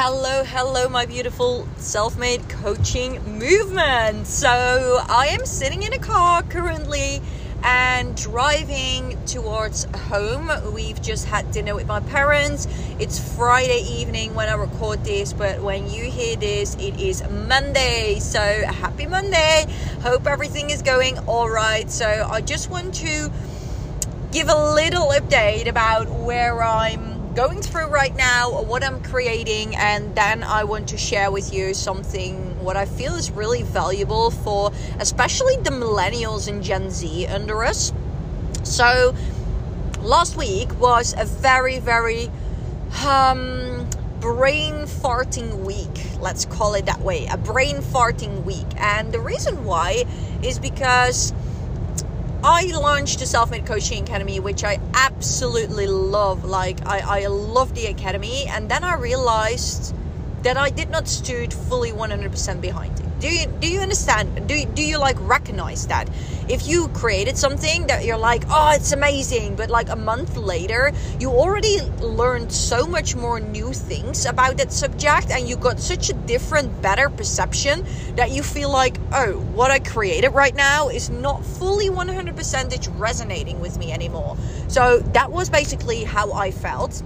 Hello, 0.00 0.44
hello, 0.44 0.88
my 0.88 1.06
beautiful 1.06 1.66
self 1.76 2.16
made 2.16 2.48
coaching 2.48 3.20
movement. 3.36 4.28
So, 4.28 4.48
I 5.08 5.26
am 5.32 5.44
sitting 5.44 5.82
in 5.82 5.92
a 5.92 5.98
car 5.98 6.44
currently 6.44 7.20
and 7.64 8.16
driving 8.16 9.18
towards 9.26 9.86
home. 10.06 10.52
We've 10.72 11.02
just 11.02 11.26
had 11.26 11.50
dinner 11.50 11.74
with 11.74 11.88
my 11.88 11.98
parents. 11.98 12.68
It's 13.00 13.18
Friday 13.34 13.80
evening 13.88 14.36
when 14.36 14.48
I 14.48 14.54
record 14.54 15.02
this, 15.02 15.32
but 15.32 15.60
when 15.62 15.90
you 15.90 16.04
hear 16.04 16.36
this, 16.36 16.76
it 16.76 17.00
is 17.00 17.28
Monday. 17.28 18.20
So, 18.20 18.38
happy 18.40 19.06
Monday. 19.06 19.66
Hope 20.02 20.28
everything 20.28 20.70
is 20.70 20.80
going 20.80 21.18
all 21.26 21.50
right. 21.50 21.90
So, 21.90 22.06
I 22.30 22.40
just 22.40 22.70
want 22.70 22.94
to 22.94 23.32
give 24.30 24.48
a 24.48 24.74
little 24.74 25.08
update 25.08 25.66
about 25.66 26.08
where 26.08 26.62
I'm 26.62 27.07
going 27.38 27.62
through 27.62 27.86
right 27.86 28.16
now, 28.16 28.62
what 28.62 28.82
I'm 28.82 29.00
creating, 29.00 29.76
and 29.76 30.12
then 30.16 30.42
I 30.42 30.64
want 30.64 30.88
to 30.88 30.98
share 30.98 31.30
with 31.30 31.54
you 31.54 31.72
something 31.72 32.34
what 32.64 32.76
I 32.76 32.84
feel 32.84 33.14
is 33.14 33.30
really 33.30 33.62
valuable 33.62 34.32
for 34.32 34.72
especially 34.98 35.54
the 35.58 35.70
millennials 35.70 36.48
and 36.48 36.64
Gen 36.64 36.90
Z 36.90 37.28
under 37.28 37.62
us. 37.62 37.92
So, 38.64 39.14
last 40.00 40.36
week 40.36 40.80
was 40.80 41.14
a 41.16 41.26
very, 41.26 41.78
very 41.78 42.28
um, 43.06 43.88
brain 44.18 44.86
farting 44.86 45.64
week. 45.64 46.18
Let's 46.20 46.44
call 46.44 46.74
it 46.74 46.86
that 46.86 47.02
way 47.02 47.28
a 47.30 47.36
brain 47.36 47.76
farting 47.76 48.42
week. 48.42 48.66
And 48.78 49.12
the 49.12 49.20
reason 49.20 49.64
why 49.64 50.06
is 50.42 50.58
because 50.58 51.32
I 52.44 52.66
launched 52.66 53.18
the 53.18 53.26
Self 53.26 53.50
Made 53.50 53.66
Coaching 53.66 54.04
Academy, 54.04 54.38
which 54.38 54.62
I 54.62 54.78
absolutely 54.94 55.88
love. 55.88 56.44
Like, 56.44 56.86
I, 56.86 57.22
I 57.22 57.26
love 57.26 57.74
the 57.74 57.86
academy. 57.86 58.46
And 58.46 58.70
then 58.70 58.84
I 58.84 58.94
realized 58.94 59.92
that 60.44 60.56
I 60.56 60.70
did 60.70 60.88
not 60.88 61.08
stood 61.08 61.52
fully 61.52 61.90
100% 61.90 62.60
behind 62.60 62.98
it. 63.00 63.06
Do 63.20 63.28
you 63.28 63.46
do 63.46 63.68
you 63.68 63.80
understand? 63.80 64.46
Do 64.46 64.64
do 64.64 64.82
you 64.84 64.98
like 64.98 65.16
recognize 65.20 65.88
that? 65.88 66.08
If 66.48 66.66
you 66.66 66.88
created 66.88 67.36
something 67.36 67.86
that 67.88 68.06
you're 68.06 68.16
like, 68.16 68.42
"Oh, 68.48 68.70
it's 68.72 68.92
amazing," 68.92 69.54
but 69.56 69.68
like 69.68 69.90
a 69.90 69.96
month 69.96 70.34
later, 70.38 70.92
you 71.20 71.30
already 71.30 71.82
learned 72.00 72.50
so 72.50 72.86
much 72.86 73.14
more 73.14 73.38
new 73.38 73.74
things 73.74 74.24
about 74.24 74.56
that 74.56 74.72
subject 74.72 75.30
and 75.30 75.46
you 75.46 75.56
got 75.56 75.78
such 75.78 76.08
a 76.08 76.14
different 76.14 76.80
better 76.80 77.10
perception 77.10 77.84
that 78.16 78.30
you 78.30 78.42
feel 78.42 78.70
like, 78.70 78.98
"Oh, 79.12 79.32
what 79.52 79.70
I 79.70 79.78
created 79.78 80.30
right 80.30 80.54
now 80.54 80.88
is 80.88 81.10
not 81.10 81.44
fully 81.44 81.90
100% 81.90 82.72
it's 82.72 82.88
resonating 82.88 83.60
with 83.60 83.76
me 83.78 83.92
anymore." 83.92 84.38
So, 84.68 85.00
that 85.12 85.30
was 85.30 85.50
basically 85.50 86.04
how 86.04 86.32
I 86.32 86.50
felt. 86.50 87.02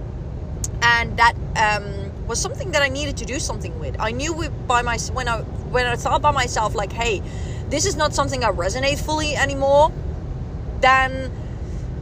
And 0.81 1.17
that 1.17 1.33
um 1.57 1.85
was 2.27 2.39
something 2.39 2.71
that 2.71 2.81
I 2.81 2.87
needed 2.87 3.17
to 3.17 3.25
do 3.25 3.39
something 3.39 3.77
with. 3.79 3.95
I 3.99 4.11
knew 4.11 4.33
by 4.67 4.81
my 4.81 4.97
when 5.11 5.27
I 5.27 5.39
when 5.75 5.85
I 5.85 5.95
thought 5.97 6.21
by 6.21 6.31
myself 6.31 6.75
like, 6.75 6.93
hey, 6.93 7.21
this 7.73 7.87
is 7.87 7.95
not 7.95 8.13
something 8.13 8.43
I 8.43 8.51
resonate 8.51 8.99
fully 8.99 9.35
anymore. 9.35 9.91
Then 10.79 11.31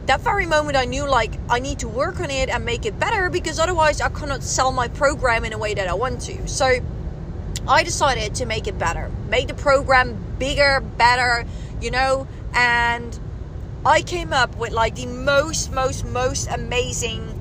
that 0.04 0.20
very 0.20 0.44
moment 0.44 0.76
I 0.76 0.84
knew 0.84 1.08
like 1.08 1.32
I 1.48 1.60
need 1.60 1.78
to 1.78 1.88
work 1.88 2.20
on 2.20 2.30
it 2.30 2.50
and 2.50 2.64
make 2.66 2.84
it 2.84 2.98
better 3.00 3.30
because 3.30 3.58
otherwise 3.58 4.02
I 4.02 4.10
cannot 4.10 4.42
sell 4.42 4.70
my 4.70 4.88
program 4.88 5.46
in 5.46 5.54
a 5.54 5.58
way 5.58 5.72
that 5.72 5.88
I 5.88 5.94
want 5.94 6.20
to. 6.22 6.46
So 6.46 6.80
I 7.66 7.82
decided 7.84 8.34
to 8.34 8.44
make 8.44 8.66
it 8.66 8.78
better, 8.78 9.10
make 9.30 9.48
the 9.48 9.54
program 9.54 10.22
bigger, 10.38 10.80
better, 10.98 11.46
you 11.80 11.90
know, 11.90 12.26
and 12.54 13.18
I 13.86 14.02
came 14.02 14.34
up 14.34 14.54
with 14.58 14.72
like 14.72 14.96
the 14.96 15.06
most, 15.06 15.72
most, 15.72 16.04
most 16.04 16.48
amazing 16.48 17.38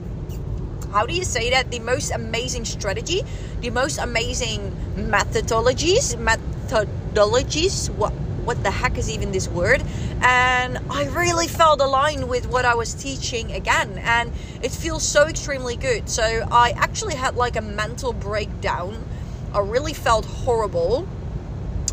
how 0.91 1.05
do 1.05 1.13
you 1.13 1.23
say 1.23 1.49
that? 1.51 1.71
The 1.71 1.79
most 1.79 2.11
amazing 2.11 2.65
strategy, 2.65 3.23
the 3.61 3.69
most 3.69 3.97
amazing 3.97 4.75
methodologies, 4.97 6.15
methodologies. 6.19 7.89
What 7.95 8.13
what 8.43 8.63
the 8.63 8.71
heck 8.71 8.97
is 8.97 9.09
even 9.09 9.31
this 9.31 9.47
word? 9.47 9.83
And 10.21 10.77
I 10.89 11.05
really 11.05 11.47
felt 11.47 11.81
aligned 11.81 12.29
with 12.29 12.47
what 12.47 12.65
I 12.65 12.75
was 12.75 12.93
teaching 12.93 13.51
again, 13.51 13.97
and 13.99 14.31
it 14.61 14.71
feels 14.71 15.03
so 15.07 15.27
extremely 15.27 15.75
good. 15.75 16.09
So 16.09 16.23
I 16.51 16.71
actually 16.71 17.15
had 17.15 17.35
like 17.35 17.55
a 17.55 17.61
mental 17.61 18.13
breakdown. 18.13 19.03
I 19.53 19.59
really 19.59 19.93
felt 19.93 20.25
horrible 20.25 21.07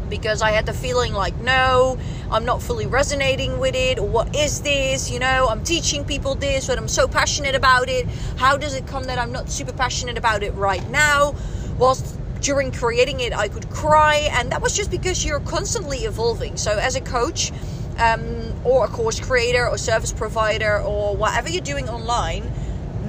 because 0.08 0.42
I 0.42 0.52
had 0.52 0.66
the 0.66 0.72
feeling 0.72 1.12
like, 1.12 1.36
no, 1.40 1.98
I'm 2.30 2.44
not 2.44 2.62
fully 2.62 2.86
resonating 2.86 3.58
with 3.58 3.74
it. 3.74 4.02
What 4.02 4.34
is 4.34 4.62
this? 4.62 5.10
You 5.10 5.18
know, 5.18 5.48
I'm 5.48 5.62
teaching 5.62 6.04
people 6.04 6.34
this, 6.34 6.66
but 6.66 6.78
I'm 6.78 6.88
so 6.88 7.06
passionate 7.06 7.54
about 7.54 7.88
it. 7.88 8.06
How 8.36 8.56
does 8.56 8.74
it 8.74 8.86
come 8.86 9.04
that 9.04 9.18
I'm 9.18 9.32
not 9.32 9.50
super 9.50 9.72
passionate 9.72 10.16
about 10.18 10.42
it 10.42 10.52
right 10.52 10.88
now? 10.90 11.34
Whilst 11.78 12.17
during 12.40 12.72
creating 12.72 13.20
it, 13.20 13.36
I 13.36 13.48
could 13.48 13.68
cry, 13.70 14.28
and 14.32 14.52
that 14.52 14.62
was 14.62 14.76
just 14.76 14.90
because 14.90 15.24
you're 15.24 15.40
constantly 15.40 15.98
evolving. 15.98 16.56
So, 16.56 16.72
as 16.72 16.96
a 16.96 17.00
coach, 17.00 17.52
um, 17.98 18.52
or 18.64 18.84
a 18.84 18.88
course 18.88 19.20
creator, 19.20 19.66
or 19.68 19.78
service 19.78 20.12
provider, 20.12 20.80
or 20.80 21.16
whatever 21.16 21.48
you're 21.48 21.62
doing 21.62 21.88
online, 21.88 22.50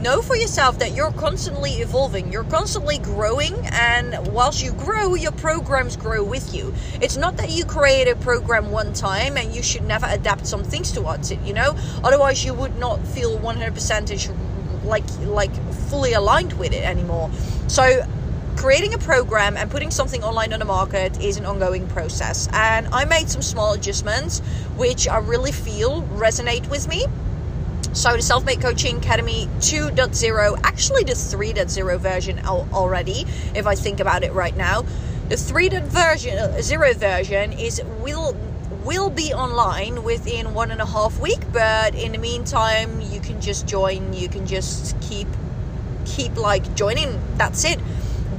know 0.01 0.21
for 0.21 0.35
yourself 0.35 0.79
that 0.79 0.95
you're 0.95 1.11
constantly 1.11 1.71
evolving, 1.73 2.31
you're 2.31 2.43
constantly 2.45 2.97
growing, 2.97 3.53
and 3.71 4.33
whilst 4.33 4.63
you 4.63 4.71
grow, 4.73 5.15
your 5.15 5.31
programs 5.33 5.97
grow 5.97 6.23
with 6.23 6.53
you. 6.53 6.73
It's 7.01 7.17
not 7.17 7.37
that 7.37 7.49
you 7.49 7.65
create 7.65 8.07
a 8.07 8.15
program 8.15 8.71
one 8.71 8.93
time 8.93 9.37
and 9.37 9.53
you 9.53 9.61
should 9.61 9.83
never 9.83 10.05
adapt 10.09 10.47
some 10.47 10.63
things 10.63 10.91
towards 10.91 11.31
it, 11.31 11.39
you 11.41 11.53
know? 11.53 11.75
Otherwise, 12.03 12.45
you 12.45 12.53
would 12.53 12.77
not 12.77 13.05
feel 13.07 13.37
100% 13.39 14.85
like 14.85 15.03
like 15.25 15.53
fully 15.89 16.13
aligned 16.13 16.53
with 16.53 16.71
it 16.73 16.83
anymore. 16.83 17.29
So, 17.67 18.05
creating 18.59 18.93
a 18.93 18.97
program 18.97 19.55
and 19.55 19.71
putting 19.71 19.89
something 19.89 20.21
online 20.21 20.51
on 20.51 20.59
the 20.59 20.65
market 20.65 21.17
is 21.21 21.37
an 21.37 21.45
ongoing 21.45 21.87
process. 21.87 22.49
And 22.51 22.87
I 22.87 23.05
made 23.05 23.29
some 23.29 23.41
small 23.41 23.71
adjustments 23.71 24.39
which 24.75 25.07
I 25.07 25.19
really 25.19 25.53
feel 25.53 26.01
resonate 26.03 26.69
with 26.69 26.85
me 26.89 27.05
so 27.93 28.17
the 28.17 28.21
Self 28.21 28.45
Made 28.45 28.61
Coaching 28.61 28.97
Academy 28.97 29.47
2.0, 29.59 30.59
actually 30.63 31.05
the 31.05 31.13
3.0 31.13 31.99
version 31.99 32.39
already, 32.45 33.25
if 33.55 33.65
I 33.65 33.75
think 33.75 34.01
about 34.01 34.23
it 34.23 34.33
right 34.33 34.55
now. 34.55 34.81
The 35.29 35.35
3.0 35.35 35.83
version, 35.85 36.61
zero 36.61 36.93
version 36.93 37.53
is 37.53 37.81
will 38.01 38.35
will 38.83 39.09
be 39.09 39.33
online 39.33 40.03
within 40.03 40.53
one 40.53 40.71
and 40.71 40.81
a 40.81 40.85
half 40.85 41.19
week, 41.19 41.39
but 41.51 41.95
in 41.95 42.11
the 42.11 42.17
meantime, 42.17 43.01
you 43.01 43.21
can 43.21 43.39
just 43.41 43.67
join. 43.67 44.13
You 44.13 44.27
can 44.27 44.45
just 44.45 44.99
keep 45.01 45.27
keep 46.05 46.35
like 46.35 46.75
joining. 46.75 47.19
That's 47.37 47.63
it 47.63 47.79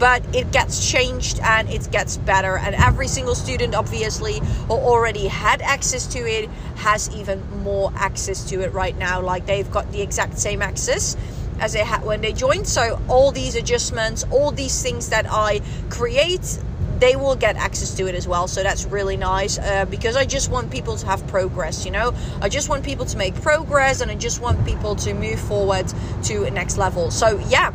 but 0.01 0.23
it 0.35 0.51
gets 0.51 0.91
changed 0.91 1.39
and 1.41 1.69
it 1.69 1.89
gets 1.93 2.17
better. 2.17 2.57
And 2.57 2.75
every 2.75 3.07
single 3.07 3.35
student 3.35 3.75
obviously 3.75 4.41
or 4.69 4.79
already 4.79 5.27
had 5.29 5.61
access 5.61 6.07
to 6.15 6.19
it 6.19 6.49
has 6.77 7.15
even 7.15 7.39
more 7.63 7.93
access 7.95 8.43
to 8.49 8.63
it 8.63 8.73
right 8.73 8.97
now. 8.97 9.21
Like 9.21 9.47
they've 9.47 9.71
got 9.71 9.93
the 9.93 10.01
exact 10.01 10.39
same 10.39 10.63
access 10.63 11.17
as 11.61 11.75
they 11.75 11.85
had 11.85 12.03
when 12.03 12.23
they 12.23 12.33
joined. 12.33 12.67
So 12.67 12.99
all 13.09 13.31
these 13.31 13.55
adjustments 13.55 14.25
all 14.31 14.51
these 14.51 14.83
things 14.83 15.11
that 15.11 15.27
i 15.29 15.61
create 15.91 16.59
they 16.99 17.17
will 17.17 17.37
get 17.37 17.57
access 17.57 17.95
to 17.95 18.07
it 18.09 18.15
as 18.15 18.29
well. 18.29 18.47
So 18.47 18.63
that's 18.63 18.85
really 18.85 19.17
nice 19.19 19.59
uh, 19.59 19.85
because 19.85 20.17
i 20.17 20.25
just 20.25 20.51
want 20.51 20.71
people 20.71 20.97
to 20.97 21.07
have 21.07 21.27
progress 21.27 21.85
you 21.85 21.91
know? 21.91 22.15
I 22.41 22.49
just 22.49 22.71
want 22.71 22.85
people 22.85 23.05
to 23.05 23.19
make 23.19 23.35
progress 23.43 24.01
and 24.01 24.11
i 24.11 24.15
just 24.15 24.41
want 24.41 24.65
people 24.65 24.97
to 24.97 25.13
move 25.13 25.41
forward 25.41 25.93
to 26.25 26.51
next 26.51 26.79
level. 26.79 27.11
So 27.11 27.39
yeah 27.49 27.75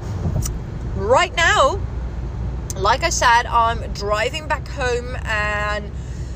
right 0.96 1.35
now 1.35 1.80
like 2.85 3.01
I 3.01 3.09
said, 3.09 3.47
I'm 3.47 3.81
driving 3.94 4.47
back 4.47 4.68
home 4.68 5.18
and 5.25 5.91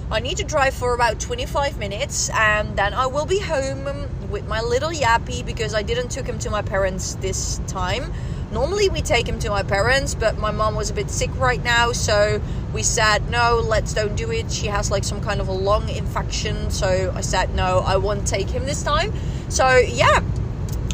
I 0.09 0.19
need 0.19 0.37
to 0.37 0.43
drive 0.43 0.73
for 0.73 0.95
about 0.95 1.19
25 1.19 1.77
minutes 1.77 2.31
and 2.31 2.75
then 2.75 2.95
I 2.95 3.05
will 3.05 3.27
be 3.27 3.37
home 3.37 3.85
with 4.31 4.47
my 4.47 4.59
little 4.59 4.89
yappy 4.89 5.45
because 5.45 5.75
I 5.75 5.83
didn't 5.83 6.09
took 6.09 6.25
him 6.25 6.39
to 6.39 6.49
my 6.49 6.63
parents 6.63 7.13
this 7.21 7.61
time. 7.67 8.11
Normally 8.51 8.89
we 8.89 9.03
take 9.03 9.29
him 9.29 9.37
to 9.41 9.51
my 9.51 9.61
parents, 9.61 10.15
but 10.15 10.39
my 10.39 10.49
mom 10.49 10.73
was 10.73 10.89
a 10.89 10.93
bit 10.95 11.11
sick 11.11 11.29
right 11.35 11.63
now, 11.63 11.91
so 11.91 12.41
we 12.73 12.81
said 12.81 13.29
no, 13.29 13.63
let's 13.63 13.93
don't 13.93 14.15
do 14.15 14.31
it. 14.31 14.51
She 14.51 14.65
has 14.65 14.89
like 14.89 15.03
some 15.03 15.21
kind 15.21 15.41
of 15.41 15.49
a 15.49 15.53
lung 15.53 15.87
infection, 15.87 16.71
so 16.71 17.13
I 17.15 17.21
said 17.21 17.53
no, 17.53 17.83
I 17.85 17.97
won't 17.97 18.25
take 18.25 18.49
him 18.49 18.65
this 18.65 18.81
time. 18.81 19.13
So 19.49 19.77
yeah, 19.77 20.23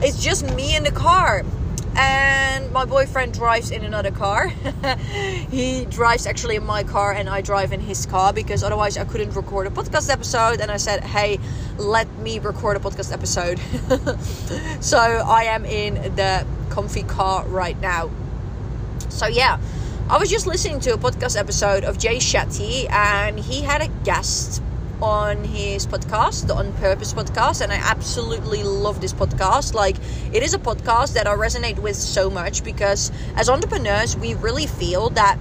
it's 0.01 0.21
just 0.21 0.53
me 0.53 0.75
in 0.75 0.83
the 0.83 0.91
car 0.91 1.45
and 1.95 2.71
my 2.71 2.85
boyfriend 2.85 3.33
drives 3.33 3.71
in 3.71 3.83
another 3.83 4.11
car. 4.11 4.47
he 5.49 5.85
drives 5.85 6.25
actually 6.25 6.55
in 6.55 6.65
my 6.65 6.83
car, 6.83 7.13
and 7.13 7.29
I 7.29 7.41
drive 7.41 7.71
in 7.71 7.79
his 7.79 8.05
car 8.05 8.33
because 8.33 8.63
otherwise 8.63 8.97
I 8.97 9.05
couldn't 9.05 9.31
record 9.31 9.67
a 9.67 9.69
podcast 9.69 10.09
episode. 10.09 10.61
And 10.61 10.69
I 10.71 10.77
said, 10.77 11.03
Hey, 11.03 11.39
let 11.77 12.11
me 12.19 12.39
record 12.39 12.77
a 12.77 12.79
podcast 12.79 13.11
episode. 13.11 13.59
so 14.83 14.97
I 14.97 15.43
am 15.43 15.65
in 15.65 16.15
the 16.15 16.45
comfy 16.69 17.03
car 17.03 17.45
right 17.47 17.79
now. 17.79 18.09
So, 19.09 19.27
yeah, 19.27 19.59
I 20.09 20.17
was 20.17 20.29
just 20.29 20.45
listening 20.45 20.79
to 20.81 20.93
a 20.93 20.97
podcast 20.97 21.37
episode 21.37 21.83
of 21.83 21.97
Jay 21.97 22.17
Shetty, 22.17 22.89
and 22.91 23.39
he 23.39 23.61
had 23.61 23.81
a 23.81 23.87
guest 24.03 24.61
on 25.01 25.43
his 25.43 25.85
podcast, 25.85 26.47
the 26.47 26.55
On 26.55 26.71
Purpose 26.73 27.13
podcast, 27.13 27.61
and 27.61 27.71
I 27.71 27.75
absolutely 27.75 28.63
love 28.63 29.01
this 29.01 29.13
podcast. 29.13 29.73
Like, 29.73 29.97
it 30.33 30.43
is 30.43 30.53
a 30.53 30.59
podcast 30.59 31.13
that 31.13 31.27
I 31.27 31.35
resonate 31.35 31.79
with 31.79 31.95
so 31.95 32.29
much 32.29 32.63
because 32.63 33.11
as 33.35 33.49
entrepreneurs, 33.49 34.15
we 34.17 34.33
really 34.35 34.67
feel 34.67 35.09
that 35.11 35.37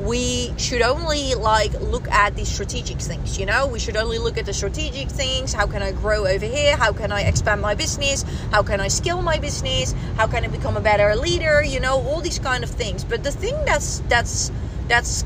we 0.00 0.52
should 0.58 0.82
only 0.82 1.34
like 1.34 1.72
look 1.80 2.06
at 2.08 2.36
the 2.36 2.44
strategic 2.44 2.98
things 2.98 3.38
you 3.38 3.46
know? 3.46 3.66
We 3.66 3.78
should 3.78 3.96
only 3.96 4.18
look 4.18 4.36
at 4.36 4.44
the 4.44 4.52
strategic 4.52 5.08
things. 5.08 5.52
How 5.52 5.66
can 5.66 5.82
i 5.82 5.92
grow 5.92 6.26
over 6.26 6.44
here? 6.44 6.76
How 6.76 6.92
can 6.92 7.12
i 7.12 7.22
expand 7.22 7.62
my 7.62 7.74
business? 7.74 8.24
How 8.50 8.62
can 8.62 8.80
i 8.80 8.88
scale 8.88 9.22
my 9.22 9.38
business? 9.38 9.94
How 10.16 10.26
can 10.26 10.44
i 10.44 10.48
become 10.48 10.76
a 10.76 10.80
better 10.80 11.16
leader? 11.16 11.62
You 11.62 11.80
know 11.80 12.00
all 12.02 12.20
these 12.20 12.38
kind 12.38 12.62
of 12.62 12.70
things. 12.70 13.04
But 13.04 13.24
the 13.24 13.30
thing 13.30 13.54
that's 13.64 14.00
that's 14.08 14.52
that's 14.88 15.24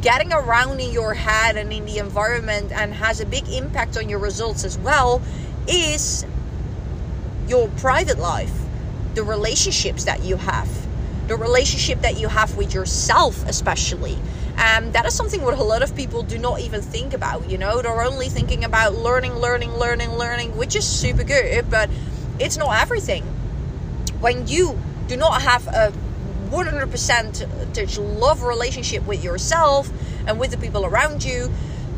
getting 0.00 0.32
around 0.32 0.80
in 0.80 0.90
your 0.90 1.14
head 1.14 1.56
and 1.56 1.72
in 1.72 1.84
the 1.84 1.98
environment 1.98 2.72
and 2.72 2.94
has 2.94 3.20
a 3.20 3.26
big 3.26 3.48
impact 3.48 3.96
on 3.96 4.08
your 4.08 4.18
results 4.18 4.64
as 4.64 4.78
well 4.78 5.20
is 5.68 6.24
your 7.46 7.68
private 7.76 8.18
life 8.18 8.52
the 9.14 9.22
relationships 9.22 10.04
that 10.04 10.22
you 10.22 10.36
have 10.36 10.68
the 11.30 11.36
relationship 11.36 12.00
that 12.00 12.18
you 12.18 12.26
have 12.26 12.56
with 12.56 12.74
yourself, 12.74 13.46
especially. 13.46 14.18
Um, 14.56 14.90
that 14.90 15.06
is 15.06 15.14
something 15.14 15.42
what 15.42 15.56
a 15.56 15.62
lot 15.62 15.80
of 15.80 15.94
people 15.94 16.24
do 16.24 16.38
not 16.38 16.58
even 16.58 16.82
think 16.82 17.14
about. 17.14 17.48
You 17.48 17.56
know, 17.56 17.80
they're 17.80 18.02
only 18.02 18.28
thinking 18.28 18.64
about 18.64 18.96
learning, 18.96 19.36
learning, 19.36 19.72
learning, 19.74 20.10
learning, 20.16 20.56
which 20.56 20.74
is 20.74 20.84
super 20.84 21.22
good, 21.22 21.70
but 21.70 21.88
it's 22.40 22.56
not 22.56 22.82
everything. 22.82 23.22
When 24.18 24.48
you 24.48 24.76
do 25.06 25.16
not 25.16 25.40
have 25.42 25.68
a 25.68 25.92
100% 26.50 28.20
love 28.20 28.42
relationship 28.42 29.06
with 29.06 29.22
yourself 29.24 29.90
and 30.26 30.38
with 30.38 30.50
the 30.50 30.58
people 30.58 30.84
around 30.84 31.24
you, 31.24 31.50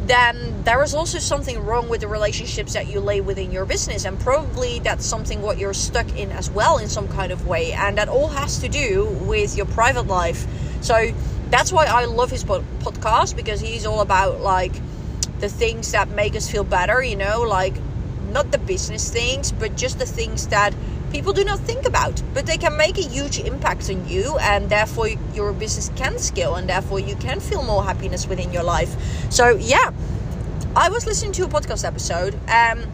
then 0.06 0.62
there 0.64 0.82
is 0.82 0.94
also 0.94 1.18
something 1.18 1.64
wrong 1.64 1.88
with 1.88 2.00
the 2.00 2.08
relationships 2.08 2.72
that 2.72 2.88
you 2.88 3.00
lay 3.00 3.20
within 3.20 3.52
your 3.52 3.64
business. 3.64 4.04
And 4.04 4.18
probably 4.20 4.80
that's 4.80 5.06
something 5.06 5.42
what 5.42 5.58
you're 5.58 5.74
stuck 5.74 6.16
in 6.18 6.32
as 6.32 6.50
well 6.50 6.78
in 6.78 6.88
some 6.88 7.08
kind 7.08 7.32
of 7.32 7.46
way. 7.46 7.72
And 7.72 7.98
that 7.98 8.08
all 8.08 8.28
has 8.28 8.58
to 8.58 8.68
do 8.68 9.06
with 9.22 9.56
your 9.56 9.66
private 9.66 10.06
life. 10.06 10.46
So 10.80 11.12
that's 11.52 11.70
why 11.70 11.84
i 11.84 12.06
love 12.06 12.30
his 12.30 12.44
podcast 12.44 13.36
because 13.36 13.60
he's 13.60 13.84
all 13.84 14.00
about 14.00 14.40
like 14.40 14.72
the 15.40 15.50
things 15.50 15.92
that 15.92 16.08
make 16.08 16.34
us 16.34 16.50
feel 16.50 16.64
better 16.64 17.02
you 17.02 17.14
know 17.14 17.42
like 17.42 17.74
not 18.30 18.50
the 18.50 18.56
business 18.56 19.10
things 19.10 19.52
but 19.52 19.76
just 19.76 19.98
the 19.98 20.06
things 20.06 20.48
that 20.48 20.72
people 21.12 21.34
do 21.34 21.44
not 21.44 21.58
think 21.60 21.86
about, 21.86 22.22
but 22.32 22.46
they 22.46 22.56
can 22.56 22.76
make 22.76 22.96
a 22.96 23.02
huge 23.02 23.38
impact 23.38 23.90
on 23.90 24.08
you, 24.08 24.38
and 24.38 24.70
therefore 24.70 25.08
your 25.34 25.52
business 25.52 25.90
can 25.94 26.18
scale, 26.18 26.54
and 26.54 26.68
therefore 26.68 26.98
you 26.98 27.14
can 27.16 27.38
feel 27.38 27.62
more 27.62 27.84
happiness 27.84 28.26
within 28.26 28.50
your 28.52 28.62
life. 28.62 28.96
So, 29.30 29.50
yeah, 29.56 29.92
I 30.74 30.88
was 30.88 31.06
listening 31.06 31.32
to 31.32 31.44
a 31.44 31.48
podcast 31.48 31.84
episode. 31.84 32.34
Um, 32.48 32.86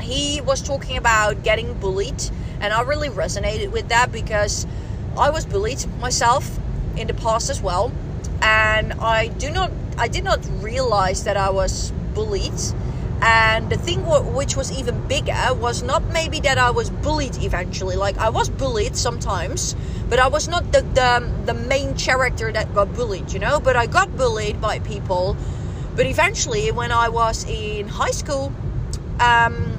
he 0.00 0.42
was 0.42 0.62
talking 0.62 0.98
about 0.98 1.42
getting 1.42 1.72
bullied, 1.74 2.22
and 2.60 2.72
I 2.72 2.82
really 2.82 3.08
resonated 3.08 3.72
with 3.72 3.88
that 3.88 4.12
because 4.12 4.66
I 5.16 5.30
was 5.30 5.46
bullied 5.46 5.86
myself 6.00 6.58
in 6.98 7.06
the 7.06 7.14
past 7.14 7.48
as 7.48 7.62
well, 7.62 7.92
and 8.42 8.92
I 8.94 9.28
do 9.28 9.50
not, 9.50 9.70
I 9.96 10.08
did 10.08 10.24
not 10.24 10.46
realize 10.60 11.24
that 11.24 11.38
I 11.38 11.48
was 11.48 11.92
bullied 12.12 12.60
and 13.22 13.70
the 13.70 13.76
thing 13.76 14.02
w- 14.02 14.28
which 14.36 14.56
was 14.56 14.72
even 14.76 15.06
bigger 15.06 15.54
was 15.54 15.82
not 15.82 16.02
maybe 16.12 16.40
that 16.40 16.58
I 16.58 16.70
was 16.70 16.90
bullied 16.90 17.36
eventually. 17.42 17.94
Like 17.94 18.18
I 18.18 18.30
was 18.30 18.50
bullied 18.50 18.96
sometimes, 18.96 19.76
but 20.08 20.18
I 20.18 20.26
was 20.26 20.48
not 20.48 20.72
the, 20.72 20.82
the, 20.82 21.30
the 21.46 21.54
main 21.54 21.94
character 21.94 22.52
that 22.52 22.74
got 22.74 22.92
bullied, 22.94 23.32
you 23.32 23.38
know. 23.38 23.60
But 23.60 23.76
I 23.76 23.86
got 23.86 24.16
bullied 24.16 24.60
by 24.60 24.80
people. 24.80 25.36
But 25.94 26.06
eventually, 26.06 26.72
when 26.72 26.90
I 26.90 27.10
was 27.10 27.44
in 27.44 27.86
high 27.86 28.10
school, 28.10 28.52
um, 29.20 29.78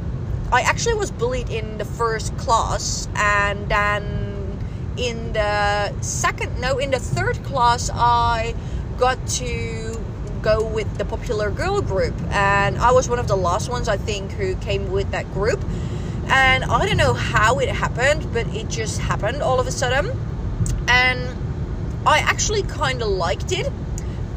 I 0.52 0.62
actually 0.62 0.94
was 0.94 1.12
bullied 1.12 1.50
in 1.50 1.78
the 1.78 1.86
first 1.86 2.38
class, 2.38 3.10
and 3.16 3.68
then 3.68 4.60
in 4.96 5.34
the 5.34 5.92
second, 6.02 6.62
no, 6.62 6.78
in 6.78 6.92
the 6.92 7.00
third 7.00 7.44
class, 7.44 7.90
I 7.94 8.54
got 8.98 9.26
to 9.40 9.93
go 10.44 10.64
with 10.64 10.98
the 10.98 11.06
popular 11.06 11.50
girl 11.50 11.82
group 11.82 12.14
and 12.30 12.78
i 12.78 12.92
was 12.92 13.08
one 13.08 13.18
of 13.18 13.28
the 13.28 13.36
last 13.36 13.70
ones 13.70 13.88
i 13.88 13.96
think 13.96 14.32
who 14.34 14.56
came 14.58 14.92
with 14.92 15.10
that 15.12 15.26
group. 15.34 15.64
And 16.28 16.64
i 16.66 16.86
don't 16.86 16.98
know 16.98 17.14
how 17.14 17.60
it 17.60 17.70
happened 17.70 18.32
but 18.34 18.46
it 18.48 18.68
just 18.68 19.00
happened 19.00 19.42
all 19.42 19.60
of 19.60 19.68
a 19.68 19.72
sudden. 19.72 20.06
And 20.88 21.20
i 22.06 22.20
actually 22.20 22.64
kind 22.64 23.02
of 23.02 23.08
liked 23.08 23.52
it 23.52 23.72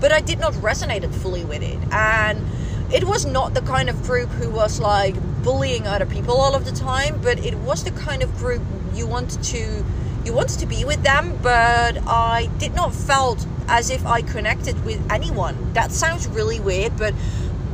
but 0.00 0.12
i 0.12 0.20
did 0.20 0.38
not 0.38 0.53
resonate 0.55 1.05
fully 1.12 1.44
with 1.44 1.62
it. 1.62 1.79
And 1.93 2.47
it 2.93 3.05
was 3.05 3.26
not 3.26 3.55
the 3.55 3.62
kind 3.62 3.88
of 3.91 4.02
group 4.05 4.29
who 4.31 4.49
was 4.50 4.79
like 4.79 5.17
bullying 5.43 5.87
other 5.87 6.06
people 6.06 6.37
all 6.37 6.55
of 6.55 6.64
the 6.64 6.73
time 6.73 7.20
but 7.20 7.38
it 7.44 7.55
was 7.55 7.82
the 7.82 7.91
kind 7.91 8.23
of 8.23 8.35
group 8.37 8.62
you 8.94 9.06
wanted 9.06 9.43
to 9.43 9.85
you 10.26 10.32
wanted 10.32 10.58
to 10.58 10.67
be 10.67 10.84
with 10.84 11.02
them 11.02 11.38
but 11.43 11.96
i 12.06 12.50
did 12.58 12.75
not 12.75 12.93
felt 12.93 13.46
as 13.69 13.90
if 13.90 14.05
I 14.06 14.23
connected 14.23 14.84
with 14.84 15.00
anyone. 15.11 15.73
That 15.73 15.90
sounds 15.90 16.26
really 16.28 16.61
weird, 16.61 16.96
but 16.96 17.14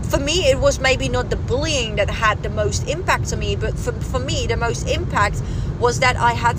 for 0.08 0.19
me, 0.19 0.46
it 0.46 0.58
was 0.58 0.78
maybe 0.78 1.08
not 1.08 1.31
the 1.31 1.37
bullying 1.37 1.96
that 1.96 2.10
had 2.10 2.43
the 2.43 2.50
most 2.50 2.88
impact 2.88 3.32
on 3.32 3.38
me, 3.38 3.56
but 3.56 3.78
for, 3.78 3.93
for 3.93 4.19
me, 4.19 4.46
the 4.46 4.56
most 4.56 4.88
impact 4.88 5.43
was 5.78 6.00
that 6.00 6.16
I 6.16 6.32
had 6.32 6.58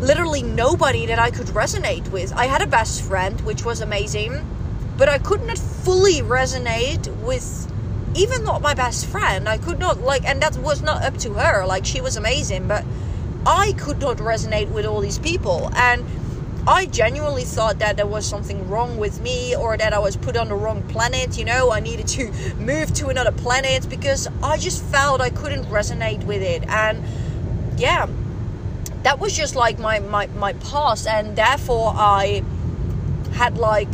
literally 0.00 0.42
nobody 0.42 1.06
that 1.06 1.18
I 1.18 1.30
could 1.30 1.48
resonate 1.48 2.10
with. 2.10 2.32
I 2.34 2.46
had 2.46 2.62
a 2.62 2.66
best 2.66 3.02
friend, 3.02 3.40
which 3.42 3.64
was 3.64 3.80
amazing, 3.80 4.46
but 4.96 5.08
I 5.08 5.18
could 5.18 5.44
not 5.44 5.58
fully 5.58 6.20
resonate 6.20 7.06
with 7.22 7.72
even 8.14 8.44
not 8.44 8.62
my 8.62 8.74
best 8.74 9.06
friend. 9.06 9.48
I 9.48 9.58
could 9.58 9.78
not, 9.78 10.00
like, 10.00 10.24
and 10.24 10.42
that 10.42 10.56
was 10.58 10.82
not 10.82 11.02
up 11.02 11.16
to 11.18 11.34
her. 11.34 11.66
Like, 11.66 11.84
she 11.84 12.00
was 12.00 12.16
amazing, 12.16 12.68
but 12.68 12.84
I 13.46 13.72
could 13.78 14.00
not 14.00 14.18
resonate 14.18 14.70
with 14.70 14.86
all 14.86 15.00
these 15.00 15.18
people. 15.18 15.70
And 15.74 16.04
I 16.66 16.86
genuinely 16.86 17.44
thought 17.44 17.78
that 17.78 17.96
there 17.96 18.06
was 18.06 18.26
something 18.26 18.68
wrong 18.68 18.98
with 18.98 19.20
me 19.20 19.56
or 19.56 19.76
that 19.76 19.94
I 19.94 19.98
was 19.98 20.16
put 20.16 20.36
on 20.36 20.48
the 20.48 20.54
wrong 20.54 20.82
planet. 20.88 21.38
You 21.38 21.44
know, 21.44 21.70
I 21.70 21.80
needed 21.80 22.06
to 22.08 22.30
move 22.58 22.92
to 22.94 23.08
another 23.08 23.32
planet 23.32 23.88
because 23.88 24.28
I 24.42 24.58
just 24.58 24.84
felt 24.84 25.20
I 25.20 25.30
couldn't 25.30 25.64
resonate 25.64 26.24
with 26.24 26.42
it. 26.42 26.68
And 26.68 27.02
yeah, 27.78 28.06
that 29.02 29.18
was 29.18 29.36
just 29.36 29.54
like 29.56 29.78
my, 29.78 30.00
my, 30.00 30.26
my 30.28 30.52
past. 30.54 31.06
And 31.06 31.36
therefore, 31.36 31.92
I 31.94 32.42
had 33.32 33.56
like 33.56 33.88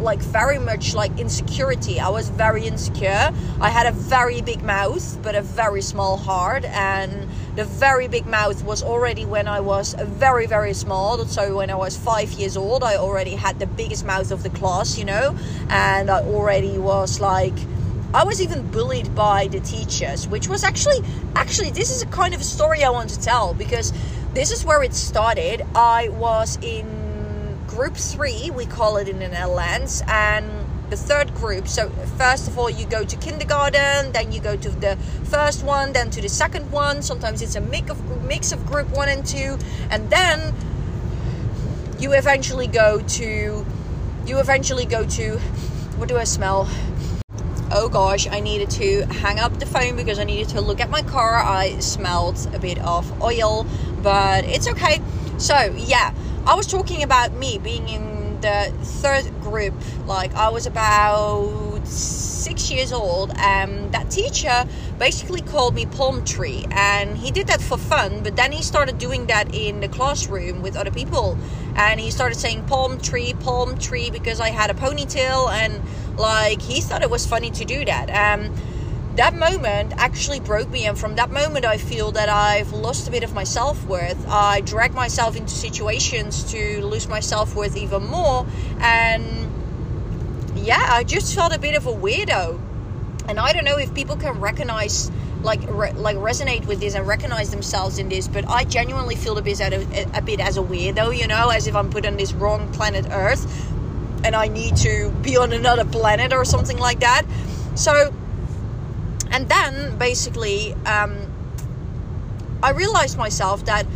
like 0.00 0.20
very 0.20 0.58
much 0.58 0.94
like 0.94 1.18
insecurity. 1.18 2.00
I 2.00 2.08
was 2.08 2.30
very 2.30 2.66
insecure. 2.66 3.30
I 3.60 3.68
had 3.68 3.86
a 3.86 3.92
very 3.92 4.40
big 4.40 4.62
mouth, 4.62 5.22
but 5.22 5.34
a 5.34 5.42
very 5.42 5.82
small 5.82 6.16
heart, 6.16 6.64
and 6.64 7.27
the 7.58 7.64
very 7.64 8.06
big 8.06 8.24
mouth 8.24 8.64
was 8.64 8.84
already 8.84 9.24
when 9.24 9.48
I 9.48 9.58
was 9.58 9.94
very 9.94 10.46
very 10.46 10.72
small. 10.72 11.18
So 11.26 11.56
when 11.56 11.70
I 11.70 11.74
was 11.74 11.96
five 11.96 12.30
years 12.30 12.56
old, 12.56 12.84
I 12.84 12.94
already 12.94 13.34
had 13.34 13.58
the 13.58 13.66
biggest 13.66 14.06
mouth 14.06 14.30
of 14.30 14.44
the 14.44 14.50
class, 14.50 14.96
you 14.96 15.04
know, 15.04 15.36
and 15.68 16.08
I 16.08 16.22
already 16.22 16.78
was 16.78 17.20
like. 17.20 17.54
I 18.14 18.24
was 18.24 18.40
even 18.40 18.70
bullied 18.70 19.14
by 19.14 19.48
the 19.48 19.60
teachers, 19.60 20.26
which 20.26 20.48
was 20.48 20.64
actually 20.64 21.00
actually 21.34 21.70
this 21.72 21.90
is 21.90 22.00
a 22.00 22.06
kind 22.06 22.32
of 22.32 22.40
a 22.40 22.44
story 22.44 22.82
I 22.82 22.88
want 22.88 23.10
to 23.10 23.20
tell 23.20 23.52
because 23.52 23.92
this 24.32 24.50
is 24.50 24.64
where 24.64 24.82
it 24.82 24.94
started. 24.94 25.66
I 25.74 26.08
was 26.08 26.58
in 26.62 27.58
group 27.66 27.96
three, 27.96 28.50
we 28.50 28.64
call 28.64 28.96
it 28.96 29.08
in 29.08 29.18
the 29.18 29.28
Netherlands, 29.28 30.02
and 30.06 30.46
the 30.90 30.96
third 30.96 31.34
group. 31.34 31.68
So, 31.68 31.90
first 32.16 32.48
of 32.48 32.58
all, 32.58 32.70
you 32.70 32.86
go 32.86 33.04
to 33.04 33.16
kindergarten, 33.16 34.12
then 34.12 34.32
you 34.32 34.40
go 34.40 34.56
to 34.56 34.68
the 34.70 34.96
first 35.24 35.64
one, 35.64 35.92
then 35.92 36.10
to 36.10 36.20
the 36.20 36.28
second 36.28 36.70
one. 36.70 37.02
Sometimes 37.02 37.42
it's 37.42 37.56
a 37.56 37.60
mix 37.60 37.90
of, 37.90 38.24
mix 38.24 38.52
of 38.52 38.64
group 38.66 38.88
one 38.90 39.08
and 39.08 39.24
two, 39.24 39.58
and 39.90 40.08
then 40.10 40.54
you 41.98 42.12
eventually 42.12 42.66
go 42.66 43.00
to 43.00 43.66
you 44.26 44.38
eventually 44.38 44.84
go 44.84 45.06
to 45.06 45.38
what 45.96 46.08
do 46.08 46.16
I 46.16 46.24
smell? 46.24 46.68
Oh 47.70 47.88
gosh, 47.90 48.26
I 48.28 48.40
needed 48.40 48.70
to 48.70 49.02
hang 49.06 49.38
up 49.38 49.58
the 49.58 49.66
phone 49.66 49.96
because 49.96 50.18
I 50.18 50.24
needed 50.24 50.48
to 50.50 50.60
look 50.60 50.80
at 50.80 50.90
my 50.90 51.02
car. 51.02 51.36
I 51.36 51.78
smelled 51.80 52.48
a 52.54 52.58
bit 52.58 52.78
of 52.78 53.22
oil, 53.22 53.66
but 54.02 54.44
it's 54.44 54.68
okay. 54.68 55.02
So, 55.38 55.74
yeah, 55.76 56.14
I 56.46 56.54
was 56.54 56.66
talking 56.66 57.02
about 57.02 57.34
me 57.34 57.58
being 57.58 57.88
in 57.88 58.07
the 58.42 58.72
third 58.82 59.24
group. 59.40 59.74
Like 60.06 60.34
I 60.34 60.48
was 60.48 60.66
about 60.66 61.86
six 61.86 62.70
years 62.70 62.92
old, 62.92 63.32
and 63.36 63.92
that 63.92 64.10
teacher 64.10 64.66
basically 64.98 65.40
called 65.42 65.74
me 65.74 65.86
palm 65.86 66.24
tree, 66.24 66.66
and 66.70 67.16
he 67.16 67.30
did 67.30 67.46
that 67.48 67.60
for 67.60 67.78
fun. 67.78 68.22
But 68.22 68.36
then 68.36 68.52
he 68.52 68.62
started 68.62 68.98
doing 68.98 69.26
that 69.26 69.54
in 69.54 69.80
the 69.80 69.88
classroom 69.88 70.62
with 70.62 70.76
other 70.76 70.90
people, 70.90 71.36
and 71.76 72.00
he 72.00 72.10
started 72.10 72.36
saying 72.36 72.64
palm 72.66 72.98
tree, 73.00 73.34
palm 73.40 73.78
tree 73.78 74.10
because 74.10 74.40
I 74.40 74.50
had 74.50 74.70
a 74.70 74.74
ponytail, 74.74 75.50
and 75.50 75.82
like 76.18 76.62
he 76.62 76.80
thought 76.80 77.02
it 77.02 77.10
was 77.10 77.26
funny 77.26 77.50
to 77.52 77.64
do 77.64 77.84
that. 77.84 78.10
Um, 78.10 78.54
that 79.18 79.34
moment 79.34 79.92
actually 79.96 80.38
broke 80.38 80.68
me 80.70 80.86
and 80.86 80.96
from 80.96 81.16
that 81.16 81.28
moment 81.28 81.64
i 81.64 81.76
feel 81.76 82.12
that 82.12 82.28
i've 82.28 82.72
lost 82.72 83.08
a 83.08 83.10
bit 83.10 83.24
of 83.24 83.34
my 83.34 83.42
self-worth. 83.42 84.28
I 84.28 84.60
drag 84.60 84.94
myself 84.94 85.34
into 85.34 85.50
situations 85.50 86.44
to 86.52 86.84
lose 86.84 87.08
my 87.08 87.18
self-worth 87.18 87.76
even 87.76 88.04
more 88.04 88.46
and 88.78 89.24
yeah 90.54 90.86
i 90.90 91.02
just 91.02 91.34
felt 91.34 91.52
a 91.52 91.58
bit 91.58 91.76
of 91.76 91.86
a 91.86 91.92
weirdo. 91.92 92.60
And 93.28 93.38
I 93.38 93.52
don't 93.52 93.64
know 93.64 93.76
if 93.76 93.92
people 93.92 94.16
can 94.16 94.40
recognize 94.40 95.10
like 95.42 95.60
re- 95.68 95.92
like 95.92 96.16
resonate 96.16 96.66
with 96.66 96.78
this 96.78 96.94
and 96.94 97.06
recognize 97.06 97.50
themselves 97.50 97.98
in 97.98 98.08
this 98.08 98.28
but 98.28 98.48
I 98.48 98.64
genuinely 98.64 99.16
feel 99.16 99.36
a 99.36 99.42
bit, 99.42 99.60
a, 99.60 100.06
a 100.14 100.22
bit 100.22 100.38
as 100.40 100.56
a 100.56 100.62
weirdo 100.62 101.16
you 101.16 101.26
know 101.26 101.50
as 101.50 101.66
if 101.66 101.74
I'm 101.74 101.90
put 101.90 102.06
on 102.06 102.16
this 102.16 102.32
wrong 102.32 102.72
planet 102.72 103.06
earth 103.10 103.44
and 104.24 104.36
I 104.36 104.46
need 104.46 104.76
to 104.76 105.10
be 105.22 105.36
on 105.36 105.52
another 105.52 105.84
planet 105.84 106.32
or 106.32 106.44
something 106.44 106.78
like 106.78 107.00
that. 107.00 107.24
So 107.74 108.12
and 109.30 109.48
then 109.48 109.96
basically 109.98 110.74
um, 110.86 111.16
I 112.62 112.70
realized 112.70 113.18
myself 113.18 113.64
that 113.66 113.86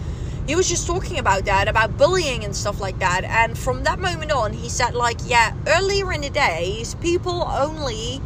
he 0.46 0.56
was 0.56 0.68
just 0.68 0.86
talking 0.86 1.18
about 1.18 1.44
that 1.44 1.68
about 1.68 1.96
bullying 1.96 2.44
and 2.44 2.54
stuff 2.54 2.80
like 2.80 2.98
that 2.98 3.24
and 3.24 3.56
from 3.56 3.84
that 3.84 3.98
moment 3.98 4.32
on 4.32 4.52
he 4.52 4.68
said 4.68 4.94
like 4.94 5.18
yeah 5.24 5.54
earlier 5.68 6.12
in 6.12 6.20
the 6.22 6.30
days 6.30 6.94
people 6.96 7.42
only 7.42 8.20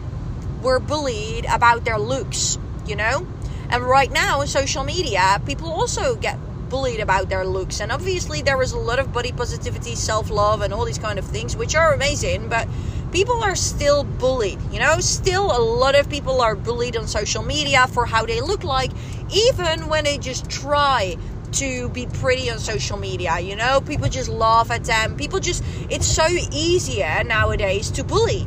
were 0.67 0.81
bullied 0.81 1.47
about 1.47 1.85
their 1.85 1.99
looks, 1.99 2.59
you 2.87 2.97
know? 2.97 3.27
And 3.71 3.83
right 3.85 4.11
now 4.11 4.41
in 4.41 4.49
social 4.49 4.85
media, 4.85 5.41
people 5.47 5.69
also 5.71 6.17
get 6.17 6.39
bullied 6.69 7.01
about 7.01 7.29
their 7.29 7.45
looks. 7.45 7.81
And 7.81 7.93
obviously, 7.93 8.43
there 8.43 8.61
is 8.63 8.73
a 8.73 8.79
lot 8.79 8.99
of 8.99 9.13
body 9.13 9.33
positivity, 9.33 9.95
self 9.95 10.31
love, 10.31 10.63
and 10.63 10.75
all 10.75 10.85
these 10.85 10.99
kind 10.99 11.19
of 11.19 11.25
things, 11.25 11.57
which 11.57 11.75
are 11.75 11.95
amazing, 11.95 12.49
but 12.49 12.69
people 13.17 13.43
are 13.43 13.57
still 13.57 14.05
bullied, 14.05 14.61
you 14.71 14.79
know? 14.79 15.01
Still, 15.01 15.45
a 15.45 15.57
lot 15.59 15.95
of 15.95 16.07
people 16.11 16.43
are 16.43 16.55
bullied 16.55 16.99
on 16.99 17.07
social 17.07 17.43
media 17.43 17.87
for 17.87 18.05
how 18.05 18.27
they 18.27 18.43
look 18.43 18.63
like, 18.63 18.91
even 19.33 19.89
when 19.89 20.05
they 20.05 20.19
just 20.19 20.51
try 20.51 21.17
to 21.53 21.89
be 21.89 22.05
pretty 22.05 22.51
on 22.51 22.59
social 22.59 22.99
media, 22.99 23.41
you 23.41 23.57
know? 23.57 23.81
People 23.81 24.11
just 24.11 24.29
laugh 24.29 24.71
at 24.71 24.85
them. 24.85 25.17
People 25.17 25.41
just, 25.41 25.65
it's 25.89 26.07
so 26.07 26.27
easier 26.53 27.25
nowadays 27.25 27.91
to 27.93 28.05
bully 28.05 28.47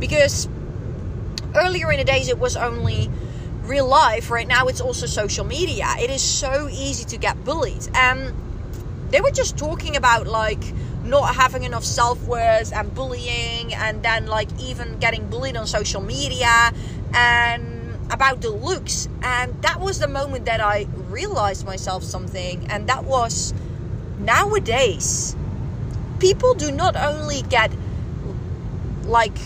because 0.00 0.48
earlier 1.54 1.92
in 1.92 1.98
the 1.98 2.04
days 2.04 2.28
it 2.28 2.40
was 2.40 2.56
only 2.56 3.08
real 3.62 3.86
life 3.86 4.30
right 4.30 4.48
now 4.48 4.66
it's 4.66 4.80
also 4.80 5.04
social 5.06 5.44
media 5.44 5.86
it 5.98 6.08
is 6.08 6.22
so 6.22 6.68
easy 6.70 7.04
to 7.04 7.18
get 7.18 7.44
bullied 7.44 7.86
and 7.94 8.32
they 9.10 9.20
were 9.20 9.30
just 9.30 9.58
talking 9.58 9.96
about 9.96 10.26
like 10.26 10.62
not 11.08 11.34
having 11.34 11.64
enough 11.64 11.84
self-worth 11.84 12.72
and 12.72 12.94
bullying 12.94 13.74
and 13.74 14.02
then 14.02 14.26
like 14.26 14.48
even 14.60 14.98
getting 14.98 15.28
bullied 15.28 15.56
on 15.56 15.66
social 15.66 16.00
media 16.00 16.72
and 17.14 17.96
about 18.10 18.40
the 18.40 18.50
looks 18.50 19.08
and 19.22 19.60
that 19.62 19.80
was 19.80 19.98
the 19.98 20.08
moment 20.08 20.46
that 20.46 20.60
i 20.60 20.86
realized 21.08 21.66
myself 21.66 22.02
something 22.02 22.66
and 22.70 22.88
that 22.88 23.04
was 23.04 23.52
nowadays 24.18 25.36
people 26.18 26.54
do 26.54 26.70
not 26.72 26.96
only 26.96 27.42
get 27.42 27.70
like 29.04 29.36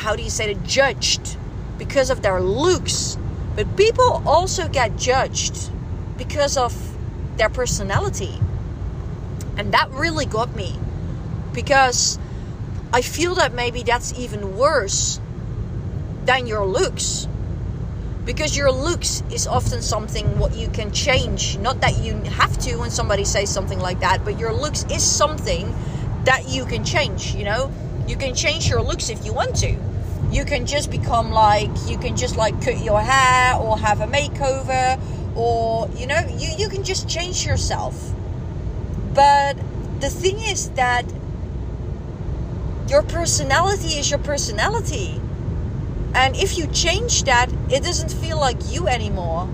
how 0.00 0.16
do 0.16 0.22
you 0.22 0.30
say 0.30 0.52
it, 0.52 0.62
judged 0.64 1.36
because 1.78 2.10
of 2.10 2.22
their 2.22 2.40
looks, 2.40 3.18
but 3.54 3.76
people 3.76 4.22
also 4.26 4.68
get 4.68 4.96
judged 4.96 5.70
because 6.16 6.56
of 6.56 6.74
their 7.36 7.48
personality. 7.48 8.40
And 9.60 9.74
that 9.74 9.90
really 9.90 10.24
got 10.24 10.56
me 10.56 10.74
because 11.52 12.18
I 12.94 13.02
feel 13.02 13.34
that 13.34 13.52
maybe 13.52 13.82
that's 13.82 14.18
even 14.18 14.56
worse 14.56 15.20
than 16.24 16.46
your 16.46 16.64
looks. 16.64 17.28
Because 18.24 18.56
your 18.56 18.72
looks 18.72 19.22
is 19.30 19.46
often 19.46 19.82
something 19.82 20.38
what 20.38 20.54
you 20.56 20.68
can 20.68 20.92
change. 20.92 21.58
Not 21.58 21.82
that 21.82 21.98
you 21.98 22.14
have 22.22 22.56
to 22.60 22.76
when 22.76 22.90
somebody 22.90 23.26
says 23.26 23.50
something 23.52 23.78
like 23.78 24.00
that, 24.00 24.24
but 24.24 24.38
your 24.38 24.54
looks 24.54 24.84
is 24.84 25.02
something 25.02 25.70
that 26.24 26.48
you 26.48 26.64
can 26.64 26.82
change, 26.82 27.34
you 27.34 27.44
know? 27.44 27.70
You 28.08 28.16
can 28.16 28.34
change 28.34 28.66
your 28.66 28.80
looks 28.80 29.10
if 29.10 29.26
you 29.26 29.34
want 29.34 29.56
to 29.56 29.76
you 30.30 30.44
can 30.44 30.64
just 30.64 30.92
become 30.92 31.32
like 31.32 31.70
you 31.86 31.98
can 31.98 32.16
just 32.16 32.36
like 32.36 32.54
cut 32.62 32.78
your 32.84 33.00
hair 33.00 33.56
or 33.56 33.76
have 33.76 34.00
a 34.00 34.06
makeover 34.06 35.00
or 35.34 35.88
you 35.96 36.06
know 36.06 36.20
you, 36.36 36.50
you 36.56 36.68
can 36.68 36.84
just 36.84 37.08
change 37.08 37.44
yourself 37.44 38.14
but 39.20 39.54
the 40.00 40.08
thing 40.08 40.38
is 40.38 40.70
that 40.70 41.04
your 42.88 43.02
personality 43.02 43.98
is 43.98 44.08
your 44.08 44.18
personality. 44.18 45.20
And 46.14 46.34
if 46.36 46.56
you 46.56 46.66
change 46.68 47.24
that 47.24 47.52
it 47.68 47.82
doesn't 47.82 48.10
feel 48.10 48.40
like 48.40 48.56
you 48.72 48.88
anymore. 48.88 49.46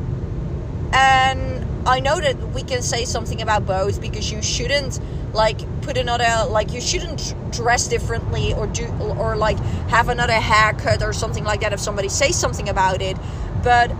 And 0.92 1.66
i 1.88 1.98
know 1.98 2.20
that 2.20 2.36
we 2.54 2.62
can 2.62 2.80
say 2.80 3.04
something 3.04 3.42
about 3.42 3.66
both 3.66 4.00
because 4.00 4.30
you 4.30 4.40
shouldn't 4.40 5.00
like 5.32 5.58
put 5.82 5.96
another 5.96 6.48
like 6.48 6.72
you 6.72 6.80
shouldn't 6.80 7.34
dress 7.50 7.88
differently 7.88 8.54
or 8.54 8.66
do 8.68 8.86
or 9.18 9.36
like 9.36 9.58
have 9.96 10.08
another 10.08 10.40
haircut 10.50 11.02
or 11.02 11.12
something 11.12 11.44
like 11.44 11.60
that 11.62 11.72
if 11.72 11.80
somebody 11.80 12.08
says 12.08 12.36
something 12.36 12.68
about 12.68 13.02
it. 13.02 13.16
But 13.64 13.90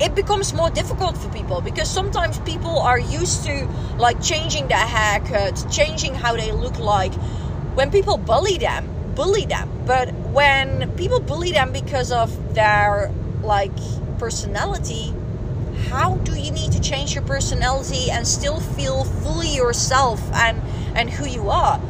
it 0.00 0.14
becomes 0.14 0.52
more 0.52 0.70
difficult 0.70 1.16
for 1.16 1.28
people 1.30 1.60
because 1.60 1.90
sometimes 1.90 2.38
people 2.40 2.78
are 2.78 2.98
used 2.98 3.44
to 3.44 3.66
like 3.98 4.20
changing 4.22 4.68
their 4.68 4.78
haircut 4.78 5.66
changing 5.70 6.14
how 6.14 6.36
they 6.36 6.52
look 6.52 6.78
like. 6.78 7.14
When 7.74 7.90
people 7.90 8.16
bully 8.16 8.58
them 8.58 8.96
bully 9.16 9.46
them. 9.46 9.68
But 9.86 10.12
when 10.12 10.92
people 10.96 11.20
bully 11.20 11.50
them 11.50 11.72
because 11.72 12.12
of 12.12 12.54
their 12.54 13.10
like 13.42 13.72
personality 14.18 15.12
how 15.90 16.14
do 16.16 16.34
you 16.40 16.50
need 16.50 16.72
to 16.72 16.80
change 16.80 17.14
your 17.14 17.22
personality 17.22 18.10
and 18.10 18.26
still 18.26 18.60
feel 18.60 19.04
fully 19.04 19.48
yourself 19.48 20.20
and 20.32 20.60
and 20.94 21.10
who 21.10 21.26
you 21.26 21.50
are? 21.50 21.80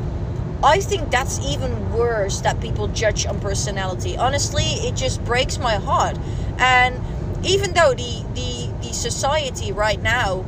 I 0.63 0.81
think 0.81 1.11
that's 1.11 1.39
even 1.41 1.93
worse 1.93 2.41
that 2.41 2.61
people 2.61 2.89
judge 2.89 3.27
on 3.27 3.41
personality. 3.41 4.17
Honestly 4.17 4.65
it 4.87 4.97
just 4.97 5.25
breaks 5.25 5.59
my 5.59 5.77
heart. 5.77 6.19
And 6.59 7.01
even 7.45 7.73
though 7.75 7.95
the 7.95 8.25
the 8.35 8.73
the 8.83 8.93
society 8.93 9.73
right 9.73 10.01
now 10.03 10.45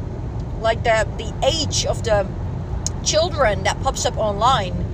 like 0.60 0.82
the 0.84 1.06
the 1.18 1.32
age 1.46 1.86
of 1.86 2.02
the 2.04 2.26
children 3.04 3.62
that 3.64 3.80
pops 3.82 4.04
up 4.04 4.16
online 4.16 4.84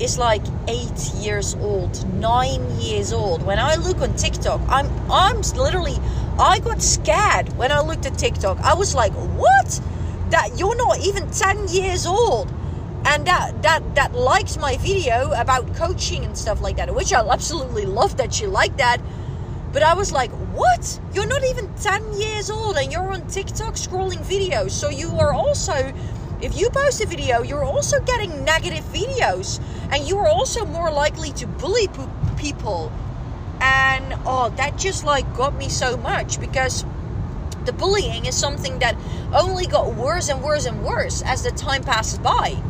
is 0.00 0.18
like 0.18 0.42
eight 0.68 1.14
years 1.14 1.54
old, 1.56 2.12
nine 2.14 2.80
years 2.80 3.12
old. 3.12 3.44
When 3.44 3.58
I 3.58 3.76
look 3.76 4.00
on 4.00 4.16
TikTok, 4.16 4.60
I'm 4.68 4.88
I'm 5.10 5.40
literally 5.56 5.98
I 6.38 6.58
got 6.58 6.82
scared 6.82 7.52
when 7.56 7.70
I 7.70 7.80
looked 7.80 8.06
at 8.06 8.18
TikTok. 8.18 8.58
I 8.60 8.74
was 8.74 8.94
like, 8.94 9.12
what? 9.12 9.80
That 10.30 10.58
you're 10.58 10.76
not 10.76 10.98
even 11.00 11.30
10 11.30 11.68
years 11.68 12.06
old. 12.06 12.50
And 13.04 13.26
that 13.26 13.62
that 13.62 13.94
that 13.94 14.14
likes 14.14 14.56
my 14.56 14.76
video 14.78 15.32
about 15.32 15.74
coaching 15.74 16.24
and 16.24 16.36
stuff 16.36 16.60
like 16.60 16.76
that, 16.76 16.94
which 16.94 17.12
I 17.12 17.20
absolutely 17.28 17.84
love 17.84 18.16
that 18.16 18.32
she 18.32 18.46
liked 18.46 18.78
that. 18.78 18.98
But 19.72 19.82
I 19.82 19.94
was 19.94 20.12
like, 20.12 20.30
what? 20.52 21.00
You're 21.14 21.26
not 21.26 21.44
even 21.44 21.72
10 21.74 22.14
years 22.14 22.50
old 22.50 22.76
and 22.76 22.92
you're 22.92 23.12
on 23.12 23.26
TikTok 23.26 23.74
scrolling 23.74 24.20
videos. 24.20 24.70
So 24.70 24.90
you 24.90 25.08
are 25.18 25.32
also 25.32 25.92
if 26.42 26.58
you 26.58 26.70
post 26.70 27.00
a 27.00 27.06
video, 27.06 27.42
you're 27.42 27.64
also 27.64 28.00
getting 28.00 28.44
negative 28.44 28.84
videos 28.86 29.62
and 29.92 30.06
you 30.06 30.18
are 30.18 30.26
also 30.26 30.64
more 30.64 30.90
likely 30.90 31.30
to 31.32 31.46
bully 31.46 31.88
people. 32.36 32.90
And 33.60 34.14
oh, 34.26 34.52
that 34.56 34.76
just 34.76 35.04
like 35.04 35.32
got 35.36 35.54
me 35.56 35.68
so 35.68 35.96
much 35.96 36.40
because 36.40 36.84
the 37.64 37.72
bullying 37.72 38.26
is 38.26 38.36
something 38.36 38.80
that 38.80 38.96
only 39.32 39.66
got 39.66 39.94
worse 39.94 40.28
and 40.28 40.42
worse 40.42 40.66
and 40.66 40.82
worse 40.84 41.22
as 41.22 41.44
the 41.44 41.52
time 41.52 41.84
passes 41.84 42.18
by. 42.18 42.60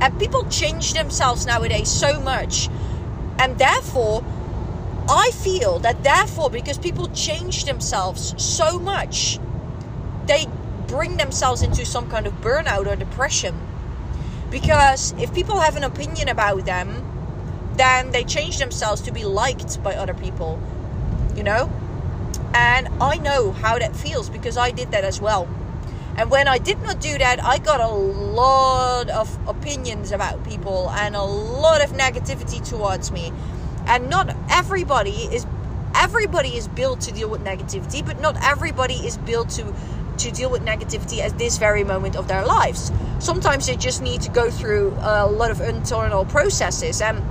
And 0.00 0.18
people 0.18 0.46
change 0.48 0.94
themselves 0.94 1.44
nowadays 1.44 1.90
so 1.90 2.18
much. 2.18 2.70
And 3.38 3.58
therefore, 3.58 4.24
I 5.10 5.32
feel 5.32 5.80
that 5.80 6.04
therefore, 6.04 6.50
because 6.50 6.78
people 6.78 7.08
change 7.08 7.64
themselves 7.64 8.32
so 8.40 8.78
much, 8.78 9.40
they 10.26 10.46
bring 10.86 11.16
themselves 11.16 11.62
into 11.62 11.84
some 11.84 12.08
kind 12.08 12.28
of 12.28 12.32
burnout 12.40 12.86
or 12.86 12.94
depression. 12.94 13.58
Because 14.50 15.12
if 15.18 15.34
people 15.34 15.58
have 15.58 15.74
an 15.76 15.82
opinion 15.82 16.28
about 16.28 16.64
them, 16.64 17.04
then 17.74 18.12
they 18.12 18.22
change 18.22 18.58
themselves 18.58 19.00
to 19.02 19.10
be 19.10 19.24
liked 19.24 19.82
by 19.82 19.94
other 19.94 20.14
people, 20.14 20.60
you 21.34 21.42
know? 21.42 21.68
And 22.54 22.86
I 23.00 23.16
know 23.16 23.50
how 23.50 23.80
that 23.80 23.96
feels 23.96 24.30
because 24.30 24.56
I 24.56 24.70
did 24.70 24.92
that 24.92 25.02
as 25.02 25.20
well. 25.20 25.48
And 26.16 26.30
when 26.30 26.46
I 26.46 26.58
did 26.58 26.82
not 26.82 27.00
do 27.00 27.18
that, 27.18 27.42
I 27.44 27.58
got 27.58 27.80
a 27.80 27.88
lot 27.88 29.08
of 29.08 29.48
opinions 29.48 30.12
about 30.12 30.44
people 30.44 30.88
and 30.90 31.16
a 31.16 31.22
lot 31.22 31.82
of 31.82 31.94
negativity 31.94 32.64
towards 32.64 33.10
me. 33.10 33.32
And 33.90 34.08
not 34.08 34.36
everybody 34.48 35.26
is 35.34 35.44
everybody 35.96 36.50
is 36.50 36.68
built 36.68 37.00
to 37.00 37.12
deal 37.12 37.28
with 37.28 37.42
negativity, 37.42 38.06
but 38.06 38.20
not 38.20 38.36
everybody 38.40 38.94
is 38.94 39.18
built 39.18 39.50
to 39.50 39.74
to 40.18 40.30
deal 40.30 40.48
with 40.48 40.62
negativity 40.62 41.18
at 41.18 41.36
this 41.38 41.58
very 41.58 41.82
moment 41.82 42.14
of 42.14 42.28
their 42.28 42.46
lives. 42.46 42.92
Sometimes 43.18 43.66
they 43.66 43.74
just 43.74 44.00
need 44.00 44.20
to 44.20 44.30
go 44.30 44.48
through 44.48 44.96
a 45.00 45.26
lot 45.26 45.50
of 45.50 45.60
internal 45.60 46.24
processes. 46.24 47.00
And 47.00 47.24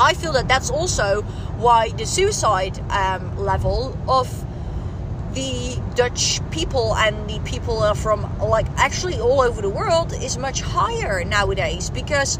I 0.00 0.14
feel 0.14 0.32
that 0.32 0.48
that's 0.48 0.68
also 0.68 1.22
why 1.58 1.90
the 1.90 2.06
suicide 2.06 2.76
um, 2.90 3.36
level 3.38 3.96
of 4.08 4.26
the 5.34 5.80
Dutch 5.94 6.40
people 6.50 6.96
and 6.96 7.30
the 7.30 7.38
people 7.48 7.94
from 7.94 8.38
like 8.40 8.66
actually 8.76 9.20
all 9.20 9.40
over 9.40 9.62
the 9.62 9.70
world 9.70 10.12
is 10.12 10.38
much 10.38 10.60
higher 10.60 11.22
nowadays 11.24 11.88
because 11.90 12.38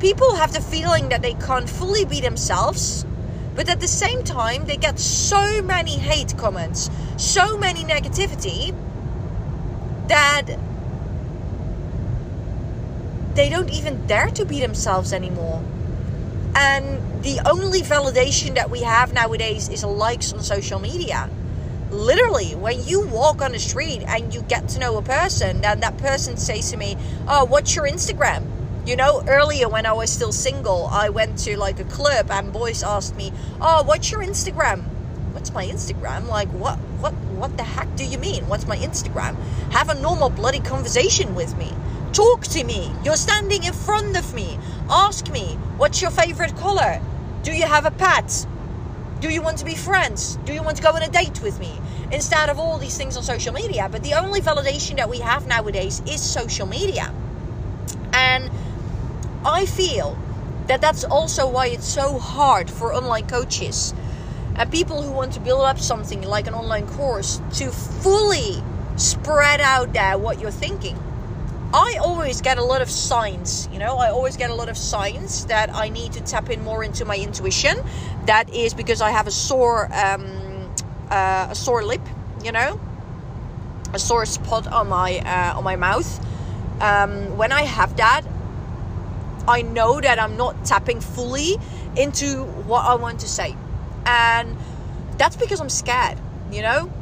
people 0.00 0.34
have 0.36 0.52
the 0.52 0.60
feeling 0.60 1.08
that 1.10 1.22
they 1.22 1.34
can't 1.34 1.68
fully 1.68 2.04
be 2.04 2.20
themselves 2.20 3.04
But 3.54 3.68
at 3.68 3.80
the 3.80 3.88
same 3.88 4.22
time, 4.22 4.66
they 4.66 4.76
get 4.76 5.00
so 5.00 5.62
many 5.62 5.98
hate 5.98 6.36
comments, 6.38 6.90
so 7.16 7.58
many 7.58 7.82
negativity 7.84 8.72
that 10.08 10.46
they 13.34 13.48
don't 13.50 13.70
even 13.70 14.06
dare 14.06 14.28
to 14.30 14.44
be 14.44 14.60
themselves 14.60 15.12
anymore. 15.12 15.62
And 16.54 17.22
the 17.24 17.40
only 17.48 17.82
validation 17.82 18.54
that 18.54 18.70
we 18.70 18.82
have 18.82 19.12
nowadays 19.12 19.68
is 19.68 19.84
likes 19.84 20.32
on 20.32 20.42
social 20.42 20.80
media. 20.80 21.28
Literally, 21.90 22.54
when 22.54 22.84
you 22.84 23.06
walk 23.08 23.42
on 23.42 23.52
the 23.52 23.58
street 23.58 24.02
and 24.06 24.32
you 24.34 24.42
get 24.42 24.68
to 24.70 24.78
know 24.78 24.98
a 24.98 25.02
person, 25.02 25.64
and 25.64 25.82
that 25.82 25.98
person 25.98 26.36
says 26.36 26.70
to 26.70 26.76
me, 26.76 26.96
Oh, 27.26 27.44
what's 27.44 27.74
your 27.74 27.88
Instagram? 27.88 28.44
You 28.88 28.96
know, 28.96 29.22
earlier 29.28 29.68
when 29.68 29.84
I 29.84 29.92
was 29.92 30.08
still 30.08 30.32
single, 30.32 30.86
I 30.86 31.10
went 31.10 31.38
to 31.40 31.58
like 31.58 31.78
a 31.78 31.84
club 31.84 32.30
and 32.30 32.50
boys 32.50 32.82
asked 32.82 33.14
me, 33.16 33.34
Oh, 33.60 33.82
what's 33.82 34.10
your 34.10 34.22
Instagram? 34.22 34.82
What's 35.34 35.52
my 35.52 35.66
Instagram? 35.66 36.26
Like, 36.26 36.48
what, 36.52 36.78
what, 37.02 37.12
what 37.36 37.54
the 37.58 37.64
heck 37.64 37.94
do 37.96 38.04
you 38.06 38.16
mean? 38.16 38.48
What's 38.48 38.66
my 38.66 38.78
Instagram? 38.78 39.36
Have 39.72 39.90
a 39.90 40.00
normal 40.00 40.30
bloody 40.30 40.60
conversation 40.60 41.34
with 41.34 41.54
me. 41.58 41.70
Talk 42.14 42.44
to 42.44 42.64
me. 42.64 42.90
You're 43.04 43.16
standing 43.16 43.64
in 43.64 43.74
front 43.74 44.16
of 44.16 44.32
me. 44.32 44.58
Ask 44.88 45.30
me, 45.30 45.58
what's 45.76 46.00
your 46.00 46.10
favorite 46.10 46.56
color? 46.56 46.98
Do 47.42 47.52
you 47.52 47.66
have 47.66 47.84
a 47.84 47.90
pet? 47.90 48.46
Do 49.20 49.28
you 49.28 49.42
want 49.42 49.58
to 49.58 49.66
be 49.66 49.74
friends? 49.74 50.36
Do 50.46 50.54
you 50.54 50.62
want 50.62 50.78
to 50.78 50.82
go 50.82 50.92
on 50.92 51.02
a 51.02 51.10
date 51.10 51.42
with 51.42 51.60
me? 51.60 51.78
Instead 52.10 52.48
of 52.48 52.58
all 52.58 52.78
these 52.78 52.96
things 52.96 53.18
on 53.18 53.22
social 53.22 53.52
media. 53.52 53.90
But 53.92 54.02
the 54.02 54.14
only 54.14 54.40
validation 54.40 54.96
that 54.96 55.10
we 55.10 55.18
have 55.18 55.46
nowadays 55.46 56.00
is 56.06 56.22
social 56.22 56.66
media. 56.66 57.12
And 58.14 58.50
I 59.48 59.64
feel 59.64 60.16
that 60.66 60.82
that's 60.82 61.04
also 61.04 61.48
why 61.48 61.68
it's 61.68 61.88
so 61.88 62.18
hard 62.18 62.70
for 62.70 62.92
online 62.92 63.26
coaches 63.26 63.94
and 64.56 64.70
people 64.70 65.00
who 65.00 65.10
want 65.10 65.32
to 65.32 65.40
build 65.40 65.62
up 65.62 65.78
something 65.78 66.20
like 66.20 66.46
an 66.46 66.52
online 66.52 66.86
course 66.86 67.40
to 67.54 67.70
fully 67.70 68.62
spread 68.96 69.62
out 69.62 69.94
there 69.94 70.18
what 70.18 70.38
you're 70.38 70.50
thinking. 70.50 71.02
I 71.72 71.96
always 71.98 72.42
get 72.42 72.58
a 72.58 72.62
lot 72.62 72.82
of 72.82 72.90
signs, 72.90 73.70
you 73.72 73.78
know, 73.78 73.96
I 73.96 74.10
always 74.10 74.36
get 74.36 74.50
a 74.50 74.54
lot 74.54 74.68
of 74.68 74.76
signs 74.76 75.46
that 75.46 75.74
I 75.74 75.88
need 75.88 76.12
to 76.12 76.20
tap 76.20 76.50
in 76.50 76.62
more 76.62 76.84
into 76.84 77.06
my 77.06 77.16
intuition. 77.16 77.78
That 78.26 78.52
is 78.52 78.74
because 78.74 79.00
I 79.00 79.10
have 79.10 79.26
a 79.26 79.30
sore, 79.30 79.86
um, 79.94 80.74
uh, 81.10 81.48
a 81.50 81.54
sore 81.54 81.82
lip, 81.82 82.02
you 82.44 82.52
know, 82.52 82.78
a 83.94 83.98
sore 83.98 84.26
spot 84.26 84.66
on 84.66 84.88
my 84.88 85.20
uh, 85.20 85.56
on 85.56 85.64
my 85.64 85.76
mouth. 85.76 86.20
Um, 86.82 87.36
when 87.38 87.50
I 87.50 87.62
have 87.62 87.96
that, 87.96 88.22
I 89.48 89.62
know 89.62 90.00
that 90.00 90.20
I'm 90.20 90.36
not 90.36 90.64
tapping 90.64 91.00
fully 91.00 91.56
into 91.96 92.44
what 92.44 92.84
I 92.84 92.94
want 92.94 93.20
to 93.20 93.28
say, 93.28 93.56
and 94.06 94.56
that's 95.16 95.36
because 95.36 95.60
I'm 95.60 95.70
scared, 95.70 96.18
you 96.52 96.62
know 96.62 96.92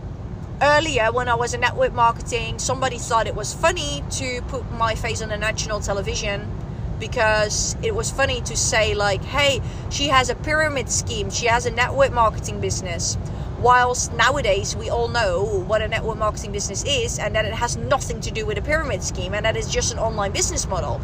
earlier 0.63 1.13
when 1.13 1.29
I 1.29 1.35
was 1.35 1.53
in 1.55 1.61
network 1.61 1.93
marketing, 1.93 2.59
somebody 2.59 2.99
thought 2.99 3.27
it 3.27 3.35
was 3.35 3.53
funny 3.53 4.03
to 4.13 4.41
put 4.49 4.71
my 4.73 4.95
face 4.95 5.21
on 5.23 5.31
a 5.31 5.37
national 5.37 5.81
television 5.81 6.51
because 6.99 7.77
it 7.83 7.95
was 7.95 8.11
funny 8.11 8.41
to 8.43 8.57
say 8.57 8.95
like, 8.95 9.23
"Hey, 9.23 9.61
she 9.91 10.09
has 10.09 10.31
a 10.31 10.35
pyramid 10.35 10.91
scheme. 10.91 11.31
She 11.31 11.47
has 11.47 11.67
a 11.67 11.71
network 11.71 12.13
marketing 12.13 12.61
business." 12.61 13.19
Whilst 13.61 14.13
nowadays 14.13 14.77
we 14.77 14.91
all 14.91 15.09
know 15.09 15.65
what 15.67 15.81
a 15.83 15.89
network 15.89 16.19
marketing 16.19 16.53
business 16.53 16.85
is 16.85 17.19
and 17.19 17.35
that 17.35 17.45
it 17.47 17.55
has 17.55 17.77
nothing 17.77 18.21
to 18.21 18.31
do 18.31 18.45
with 18.45 18.59
a 18.59 18.63
pyramid 18.63 19.03
scheme 19.03 19.35
and 19.35 19.45
that 19.47 19.57
it's 19.57 19.71
just 19.71 19.93
an 19.93 19.99
online 19.99 20.33
business 20.33 20.67
model. 20.69 21.01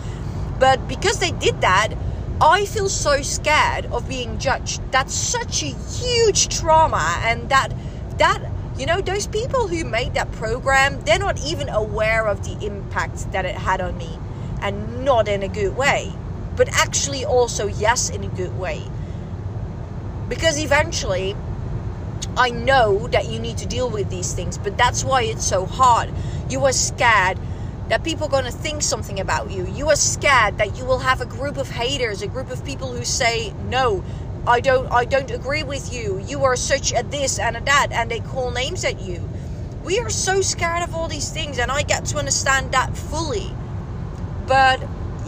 But 0.62 0.86
because 0.86 1.18
they 1.18 1.32
did 1.32 1.60
that, 1.62 1.88
I 2.40 2.66
feel 2.66 2.88
so 2.88 3.20
scared 3.22 3.86
of 3.86 4.08
being 4.08 4.38
judged. 4.38 4.80
That's 4.92 5.12
such 5.12 5.64
a 5.64 5.66
huge 5.66 6.56
trauma 6.56 7.20
and 7.24 7.48
that 7.48 7.74
that 8.18 8.40
you 8.78 8.86
know, 8.86 9.00
those 9.00 9.26
people 9.26 9.66
who 9.66 9.84
made 9.84 10.14
that 10.14 10.30
program, 10.30 11.00
they're 11.00 11.18
not 11.18 11.44
even 11.44 11.68
aware 11.68 12.28
of 12.28 12.44
the 12.44 12.64
impact 12.64 13.32
that 13.32 13.44
it 13.44 13.56
had 13.56 13.80
on 13.80 13.98
me. 13.98 14.16
And 14.60 15.04
not 15.04 15.26
in 15.26 15.42
a 15.42 15.48
good 15.48 15.76
way, 15.76 16.12
but 16.54 16.68
actually 16.68 17.24
also, 17.24 17.66
yes, 17.66 18.08
in 18.08 18.22
a 18.22 18.28
good 18.28 18.56
way. 18.56 18.84
Because 20.28 20.62
eventually, 20.62 21.34
I 22.36 22.50
know 22.50 23.08
that 23.08 23.28
you 23.28 23.40
need 23.40 23.58
to 23.58 23.66
deal 23.66 23.90
with 23.90 24.10
these 24.10 24.32
things, 24.32 24.58
but 24.58 24.78
that's 24.78 25.02
why 25.02 25.24
it's 25.24 25.44
so 25.44 25.66
hard. 25.66 26.08
You 26.48 26.64
are 26.66 26.72
scared 26.72 27.36
that 27.92 28.02
people 28.02 28.26
are 28.26 28.30
going 28.30 28.46
to 28.46 28.50
think 28.50 28.80
something 28.80 29.20
about 29.20 29.50
you. 29.50 29.66
You 29.66 29.90
are 29.90 29.96
scared 29.96 30.56
that 30.56 30.78
you 30.78 30.86
will 30.86 31.00
have 31.00 31.20
a 31.20 31.26
group 31.26 31.58
of 31.58 31.68
haters, 31.68 32.22
a 32.22 32.26
group 32.26 32.48
of 32.48 32.64
people 32.64 32.90
who 32.90 33.04
say, 33.04 33.52
no, 33.68 34.02
I 34.46 34.60
don't 34.60 34.90
I 34.90 35.04
don't 35.04 35.30
agree 35.30 35.62
with 35.62 35.92
you. 35.92 36.18
You 36.26 36.42
are 36.44 36.56
such 36.56 36.94
a 36.94 37.02
this 37.02 37.38
and 37.38 37.54
a 37.54 37.60
that 37.60 37.88
and 37.92 38.10
they 38.10 38.20
call 38.20 38.50
names 38.50 38.82
at 38.86 38.98
you. 38.98 39.28
We 39.84 39.98
are 39.98 40.08
so 40.08 40.40
scared 40.40 40.82
of 40.82 40.94
all 40.94 41.06
these 41.06 41.30
things 41.30 41.58
and 41.58 41.70
I 41.70 41.82
get 41.82 42.06
to 42.06 42.16
understand 42.16 42.72
that 42.72 42.96
fully. 42.96 43.50
But 44.46 44.80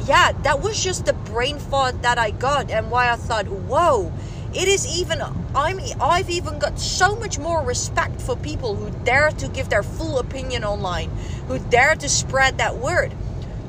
yeah, 0.06 0.32
that 0.44 0.62
was 0.62 0.82
just 0.82 1.04
the 1.04 1.12
brain 1.12 1.58
thought 1.58 2.00
that 2.00 2.16
I 2.16 2.30
got 2.30 2.70
and 2.70 2.90
why 2.90 3.10
I 3.12 3.16
thought, 3.16 3.46
"Whoa, 3.46 4.10
it 4.54 4.68
is 4.68 4.86
even 4.98 5.20
I'm 5.54 5.80
I've 6.00 6.30
even 6.30 6.58
got 6.58 6.78
so 6.78 7.16
much 7.16 7.38
more 7.38 7.64
respect 7.64 8.20
for 8.20 8.36
people 8.36 8.76
who 8.76 8.90
dare 9.04 9.30
to 9.30 9.48
give 9.48 9.68
their 9.68 9.82
full 9.82 10.18
opinion 10.18 10.64
online, 10.64 11.10
who 11.48 11.58
dare 11.58 11.94
to 11.96 12.08
spread 12.08 12.58
that 12.58 12.76
word. 12.76 13.12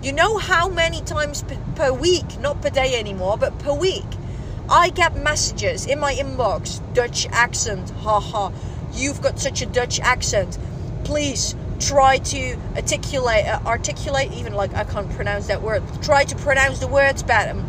You 0.03 0.13
know 0.13 0.37
how 0.37 0.69
many 0.69 1.01
times 1.01 1.43
per 1.75 1.91
week, 1.91 2.39
not 2.39 2.61
per 2.61 2.69
day 2.69 2.99
anymore, 2.99 3.37
but 3.37 3.57
per 3.59 3.73
week, 3.73 4.05
I 4.69 4.89
get 4.89 5.15
messages 5.15 5.87
in 5.87 5.99
my 5.99 6.13
inbox 6.13 6.81
Dutch 6.93 7.27
accent, 7.31 7.89
haha. 8.01 8.51
You've 8.93 9.21
got 9.21 9.39
such 9.39 9.61
a 9.61 9.65
Dutch 9.65 9.99
accent. 9.99 10.57
Please 11.03 11.55
try 11.79 12.19
to 12.19 12.57
articulate, 12.75 13.45
uh, 13.45 13.59
articulate, 13.65 14.31
even 14.33 14.53
like 14.53 14.73
I 14.73 14.83
can't 14.83 15.09
pronounce 15.11 15.47
that 15.47 15.61
word. 15.61 15.83
Try 16.01 16.23
to 16.25 16.35
pronounce 16.35 16.79
the 16.79 16.87
words 16.87 17.23
better. 17.23 17.63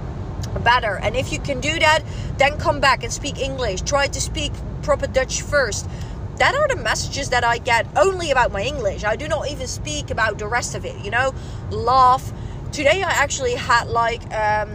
Better, 0.58 0.98
and 1.02 1.16
if 1.16 1.32
you 1.32 1.38
can 1.38 1.60
do 1.60 1.78
that, 1.78 2.02
then 2.38 2.58
come 2.58 2.80
back 2.80 3.02
and 3.02 3.12
speak 3.12 3.38
English. 3.38 3.82
Try 3.82 4.06
to 4.08 4.20
speak 4.20 4.52
proper 4.82 5.06
Dutch 5.06 5.42
first. 5.42 5.88
That 6.36 6.54
are 6.54 6.68
the 6.68 6.76
messages 6.76 7.30
that 7.30 7.44
I 7.44 7.58
get 7.58 7.86
only 7.96 8.30
about 8.30 8.52
my 8.52 8.62
English. 8.62 9.04
I 9.04 9.16
do 9.16 9.26
not 9.26 9.50
even 9.50 9.66
speak 9.66 10.10
about 10.10 10.38
the 10.38 10.46
rest 10.46 10.74
of 10.74 10.84
it, 10.84 11.02
you 11.04 11.10
know? 11.10 11.34
Laugh. 11.70 12.32
Today 12.72 13.02
I 13.02 13.10
actually 13.10 13.54
had 13.54 13.88
like 13.88 14.22
um, 14.34 14.70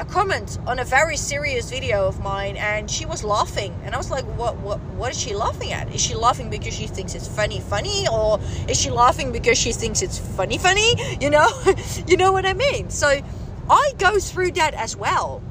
a 0.00 0.04
comment 0.06 0.58
on 0.66 0.78
a 0.78 0.84
very 0.84 1.16
serious 1.16 1.70
video 1.70 2.06
of 2.06 2.20
mine 2.20 2.56
and 2.56 2.90
she 2.90 3.04
was 3.04 3.22
laughing 3.22 3.78
and 3.84 3.94
i 3.94 3.98
was 3.98 4.10
like 4.10 4.24
what 4.38 4.56
what 4.58 4.80
what 4.96 5.10
is 5.10 5.20
she 5.20 5.34
laughing 5.34 5.72
at 5.72 5.94
is 5.94 6.00
she 6.00 6.14
laughing 6.14 6.48
because 6.48 6.74
she 6.74 6.86
thinks 6.86 7.14
it's 7.14 7.28
funny 7.28 7.60
funny 7.60 8.08
or 8.08 8.40
is 8.66 8.80
she 8.80 8.90
laughing 8.90 9.30
because 9.30 9.58
she 9.58 9.72
thinks 9.72 10.00
it's 10.00 10.18
funny 10.18 10.56
funny 10.56 10.94
you 11.20 11.28
know 11.28 11.46
you 12.06 12.16
know 12.16 12.32
what 12.32 12.46
i 12.46 12.54
mean 12.54 12.88
so 12.88 13.20
i 13.68 13.92
go 13.98 14.18
through 14.18 14.52
that 14.52 14.74
as 14.74 14.96
well. 14.96 15.42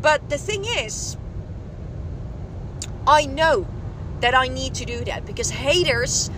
But 0.00 0.28
the 0.30 0.38
thing 0.38 0.64
is 0.64 1.16
i 3.06 3.26
know 3.26 3.66
that 4.20 4.34
i 4.34 4.46
need 4.48 4.74
to 4.74 4.84
do 4.84 5.04
that 5.04 5.26
because 5.26 5.50
haters 5.50 6.30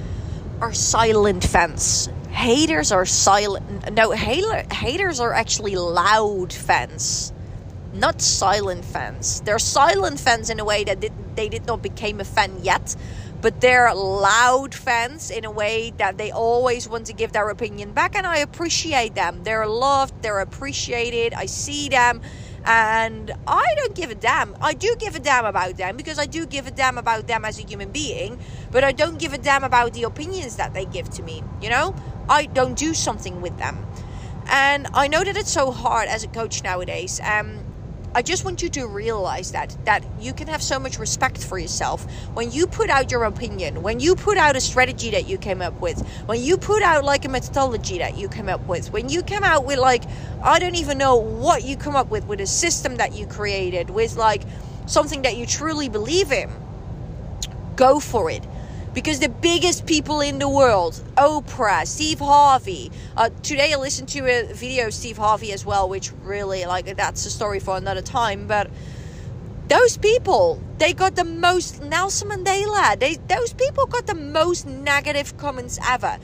are 0.61 0.73
silent 0.73 1.45
fans. 1.45 2.09
Haters 2.31 2.91
are 2.93 3.07
silent 3.07 3.93
no 3.93 4.11
haters 4.11 5.21
are 5.21 5.33
actually 5.33 5.77
loud 5.77 6.53
fans 6.53 7.33
not 7.95 8.21
silent 8.21 8.85
fans. 8.85 9.41
They're 9.43 9.59
silent 9.59 10.19
fans 10.19 10.51
in 10.51 10.61
a 10.61 10.65
way 10.65 10.85
that 10.85 11.05
they 11.37 11.49
did 11.49 11.67
not 11.67 11.83
become 11.83 12.21
a 12.21 12.25
fan 12.25 12.59
yet, 12.63 12.97
but 13.45 13.61
they're 13.61 13.95
loud 13.95 14.75
fans 14.75 15.31
in 15.31 15.45
a 15.45 15.51
way 15.51 15.93
that 15.99 16.17
they 16.17 16.31
always 16.31 16.89
want 16.89 17.05
to 17.05 17.13
give 17.13 17.33
their 17.33 17.51
opinion 17.51 17.93
back, 17.93 18.17
and 18.17 18.27
I 18.27 18.39
appreciate 18.39 19.15
them. 19.15 19.43
They're 19.43 19.67
loved, 19.67 20.23
they're 20.23 20.41
appreciated. 20.41 21.35
I 21.35 21.45
see 21.45 21.91
them. 21.91 22.23
And 22.65 23.31
I 23.47 23.67
don't 23.77 23.95
give 23.95 24.11
a 24.11 24.15
damn. 24.15 24.57
I 24.63 24.73
do 24.73 24.97
give 24.99 25.15
a 25.15 25.19
damn 25.19 25.45
about 25.45 25.77
them 25.77 25.99
because 25.99 26.19
I 26.19 26.25
do 26.25 26.47
give 26.47 26.67
a 26.67 26.71
damn 26.71 26.97
about 26.97 27.27
them 27.27 27.45
as 27.45 27.59
a 27.59 27.67
human 27.67 27.93
being, 27.93 28.39
but 28.71 28.83
I 28.83 28.93
don't 28.93 29.19
give 29.19 29.35
a 29.35 29.39
damn 29.39 29.63
about 29.63 29.93
the 29.93 30.05
opinions 30.05 30.57
that 30.57 30.73
they 30.73 30.87
give 30.87 31.11
to 31.11 31.23
me. 31.23 31.45
You 31.61 31.69
know, 31.69 31.95
I 32.31 32.47
don't 32.47 32.79
do 32.79 32.95
something 32.95 33.43
with 33.43 33.59
them. 33.59 33.87
And 34.47 34.87
I 34.95 35.07
know 35.07 35.23
that 35.23 35.37
it's 35.37 35.53
so 35.53 35.71
hard 35.71 36.09
as 36.09 36.25
a 36.25 36.29
coach 36.29 36.63
nowadays. 36.63 37.21
Um, 37.23 37.61
I 38.17 38.23
just 38.23 38.45
want 38.45 38.63
you 38.63 38.69
to 38.71 38.87
realize 38.87 39.51
that 39.53 39.77
that 39.87 40.05
you 40.21 40.33
can 40.33 40.47
have 40.47 40.63
so 40.63 40.79
much 40.79 41.01
respect 41.01 41.43
for 41.43 41.59
yourself 41.59 42.05
when 42.35 42.53
you 42.53 42.69
put 42.69 42.89
out 42.89 43.11
your 43.11 43.25
opinion, 43.25 43.83
when 43.83 43.99
you 43.99 44.15
put 44.15 44.39
out 44.39 44.55
a 44.55 44.61
strategy 44.61 45.11
that 45.11 45.29
you 45.29 45.37
came 45.37 45.61
up 45.61 45.81
with, 45.81 46.01
when 46.27 46.41
you 46.41 46.57
put 46.57 46.83
out 46.83 47.05
like 47.05 47.25
a 47.25 47.29
methodology 47.29 47.99
that 47.99 48.17
you 48.17 48.29
came 48.29 48.49
up 48.49 48.65
with, 48.69 48.93
when 48.93 49.09
you 49.09 49.23
come 49.25 49.43
out 49.43 49.65
with 49.65 49.79
like 49.79 50.05
I 50.45 50.61
don't 50.61 50.77
even 50.77 50.97
know 50.97 51.17
what 51.17 51.65
you 51.65 51.77
come 51.77 51.97
up 51.97 52.09
with 52.09 52.25
with 52.27 52.41
a 52.41 52.47
system 52.47 52.97
that 52.97 53.15
you 53.17 53.27
created 53.27 53.91
with 53.91 54.17
like 54.17 54.43
something 54.87 55.23
that 55.23 55.37
you 55.37 55.45
truly 55.45 55.89
believe 55.89 56.31
in. 56.31 56.49
Go 57.75 57.99
for 57.99 58.31
it 58.31 58.47
because 58.95 59.19
the 59.19 59.29
biggest 59.29 59.87
people 59.87 60.21
in 60.21 60.39
the 60.39 60.49
world 60.49 61.03
oprah 61.17 61.87
steve 61.87 62.21
harvey 62.21 62.91
uh, 63.17 63.29
today 63.43 63.73
i 63.73 63.77
listened 63.77 64.09
to 64.09 64.21
a 64.21 64.53
video 64.55 64.87
of 64.87 64.95
steve 64.95 65.17
harvey 65.17 65.53
as 65.53 65.67
well 65.67 65.89
which 65.89 66.13
really 66.23 66.65
like 66.65 66.97
that's 66.97 67.27
a 67.27 67.31
story 67.31 67.61
for 67.61 67.77
another 67.77 68.03
time 68.03 68.47
but 68.47 68.71
those 69.69 69.97
people 69.97 70.61
they 70.79 70.93
got 70.93 71.15
the 71.15 71.25
most 71.25 71.83
Nelson 71.83 72.29
Mandela. 72.29 72.99
They 72.99 73.15
those 73.15 73.53
people 73.53 73.87
got 73.87 74.07
the 74.07 74.15
most 74.15 74.67
negative 74.67 75.37
comments 75.37 75.79
ever. 75.87 76.19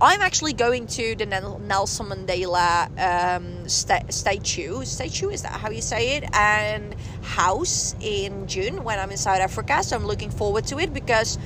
I'm 0.00 0.20
actually 0.20 0.52
going 0.52 0.86
to 0.88 1.14
the 1.14 1.24
Nelson 1.24 2.06
Mandela 2.06 2.90
um, 2.98 3.68
st- 3.68 4.12
statue. 4.12 4.84
Statue 4.84 5.30
is 5.30 5.42
that 5.42 5.52
how 5.52 5.70
you 5.70 5.80
say 5.80 6.16
it? 6.16 6.24
And 6.34 6.94
house 7.22 7.94
in 8.00 8.46
June 8.46 8.84
when 8.84 8.98
I'm 8.98 9.10
in 9.10 9.16
South 9.16 9.40
Africa. 9.40 9.82
So 9.82 9.96
I'm 9.96 10.04
looking 10.04 10.30
forward 10.30 10.66
to 10.66 10.78
it 10.78 10.92
because 10.92 11.38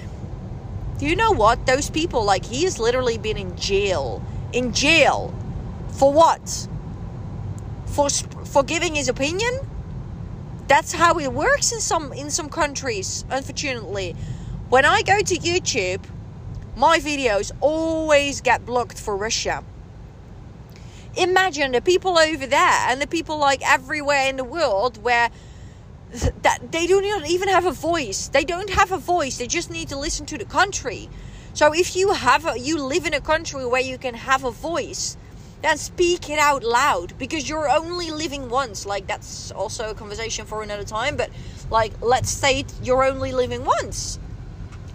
you 1.06 1.16
know 1.16 1.32
what? 1.32 1.66
Those 1.66 1.90
people 1.90 2.24
like 2.24 2.44
he 2.44 2.64
has 2.64 2.78
literally 2.78 3.18
been 3.18 3.36
in 3.36 3.56
jail. 3.56 4.22
In 4.52 4.72
jail 4.72 5.34
for 5.90 6.12
what? 6.12 6.68
For 7.86 8.08
for 8.10 8.62
giving 8.62 8.94
his 8.94 9.08
opinion? 9.08 9.60
That's 10.66 10.92
how 10.92 11.18
it 11.18 11.32
works 11.32 11.72
in 11.72 11.80
some 11.80 12.12
in 12.12 12.30
some 12.30 12.48
countries. 12.48 13.24
Unfortunately, 13.30 14.16
when 14.68 14.84
I 14.84 15.02
go 15.02 15.20
to 15.20 15.34
YouTube 15.36 16.04
my 16.78 17.00
videos 17.00 17.50
always 17.60 18.40
get 18.40 18.64
blocked 18.64 19.00
for 19.00 19.16
Russia. 19.16 19.64
Imagine 21.16 21.72
the 21.72 21.80
people 21.80 22.16
over 22.16 22.46
there 22.46 22.78
and 22.86 23.02
the 23.02 23.06
people 23.08 23.36
like 23.36 23.68
everywhere 23.68 24.28
in 24.28 24.36
the 24.36 24.44
world 24.44 25.02
where 25.02 25.28
that 26.42 26.72
they 26.72 26.86
do 26.86 27.00
not 27.00 27.28
even 27.28 27.48
have 27.48 27.66
a 27.66 27.72
voice. 27.72 28.28
They 28.28 28.44
don't 28.44 28.70
have 28.70 28.92
a 28.92 28.98
voice. 28.98 29.38
They 29.38 29.46
just 29.46 29.70
need 29.70 29.88
to 29.88 29.98
listen 29.98 30.26
to 30.26 30.38
the 30.38 30.44
country. 30.44 31.08
So 31.54 31.74
if 31.74 31.96
you 31.96 32.12
have 32.12 32.46
a, 32.46 32.58
you 32.58 32.82
live 32.82 33.06
in 33.06 33.14
a 33.14 33.20
country 33.20 33.66
where 33.66 33.80
you 33.80 33.98
can 33.98 34.14
have 34.14 34.44
a 34.44 34.50
voice, 34.50 35.16
then 35.62 35.76
speak 35.76 36.30
it 36.30 36.38
out 36.38 36.62
loud 36.62 37.18
because 37.18 37.48
you're 37.48 37.68
only 37.68 38.10
living 38.10 38.48
once. 38.48 38.86
Like 38.86 39.06
that's 39.06 39.50
also 39.50 39.90
a 39.90 39.94
conversation 39.94 40.46
for 40.46 40.62
another 40.62 40.84
time, 40.84 41.16
but 41.16 41.30
like 41.70 41.92
let's 42.00 42.30
say 42.30 42.64
you're 42.82 43.04
only 43.04 43.32
living 43.32 43.64
once. 43.64 44.18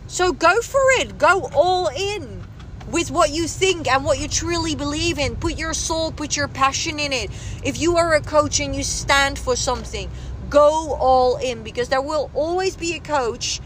So 0.08 0.32
go 0.32 0.62
for 0.62 0.82
it. 1.00 1.18
Go 1.18 1.50
all 1.54 1.90
in 1.90 2.44
with 2.92 3.12
what 3.12 3.32
you 3.32 3.48
think 3.48 3.88
and 3.88 4.06
what 4.06 4.20
you 4.20 4.28
truly 4.28 4.76
believe 4.76 5.18
in. 5.18 5.36
Put 5.36 5.58
your 5.58 5.74
soul, 5.74 6.12
put 6.12 6.36
your 6.36 6.48
passion 6.48 7.00
in 7.00 7.12
it. 7.12 7.30
If 7.64 7.80
you 7.80 7.98
are 7.98 8.14
a 8.14 8.22
coach 8.22 8.60
and 8.60 8.76
you 8.76 8.84
stand 8.84 9.40
for 9.40 9.56
something, 9.56 10.10
go 10.54 10.94
all 11.00 11.38
in 11.38 11.64
because 11.64 11.90
there 11.90 12.02
will 12.02 12.30
always 12.36 12.78
be 12.78 12.94
a 12.94 13.00
coach 13.00 13.60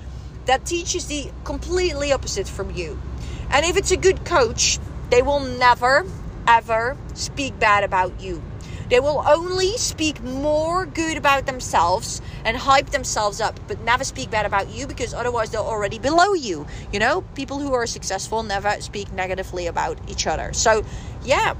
that 0.46 0.66
teaches 0.66 1.08
the 1.08 1.30
completely 1.44 2.14
opposite 2.14 2.48
from 2.48 2.72
you. 2.72 2.98
And 3.50 3.66
if 3.66 3.76
it's 3.76 3.92
a 3.92 3.98
good 3.98 4.24
coach, 4.24 4.80
they 5.10 5.22
will 5.22 5.42
never, 5.42 6.06
ever 6.48 6.96
speak 7.14 7.60
bad 7.60 7.84
about 7.84 8.22
you. 8.22 8.42
They 8.90 9.02
will 9.02 9.22
only 9.28 9.76
speak 9.78 10.24
more 10.24 10.86
good 10.86 11.18
about 11.18 11.46
themselves 11.46 12.22
and 12.46 12.56
hype 12.56 12.92
themselves 12.92 13.42
up, 13.42 13.60
but 13.68 13.82
never 13.82 14.06
speak 14.06 14.32
bad 14.32 14.46
about 14.46 14.70
you 14.70 14.88
because 14.88 15.14
otherwise 15.14 15.52
they're 15.52 15.60
already 15.60 16.00
below 16.00 16.34
you. 16.34 16.66
You 16.94 17.00
know, 17.00 17.22
people 17.36 17.60
who 17.60 17.74
are 17.74 17.86
successful 17.86 18.44
never 18.44 18.80
speak 18.80 19.12
negatively 19.12 19.68
about 19.68 20.00
each 20.10 20.26
other. 20.26 20.54
So, 20.54 20.86
yeah. 21.26 21.56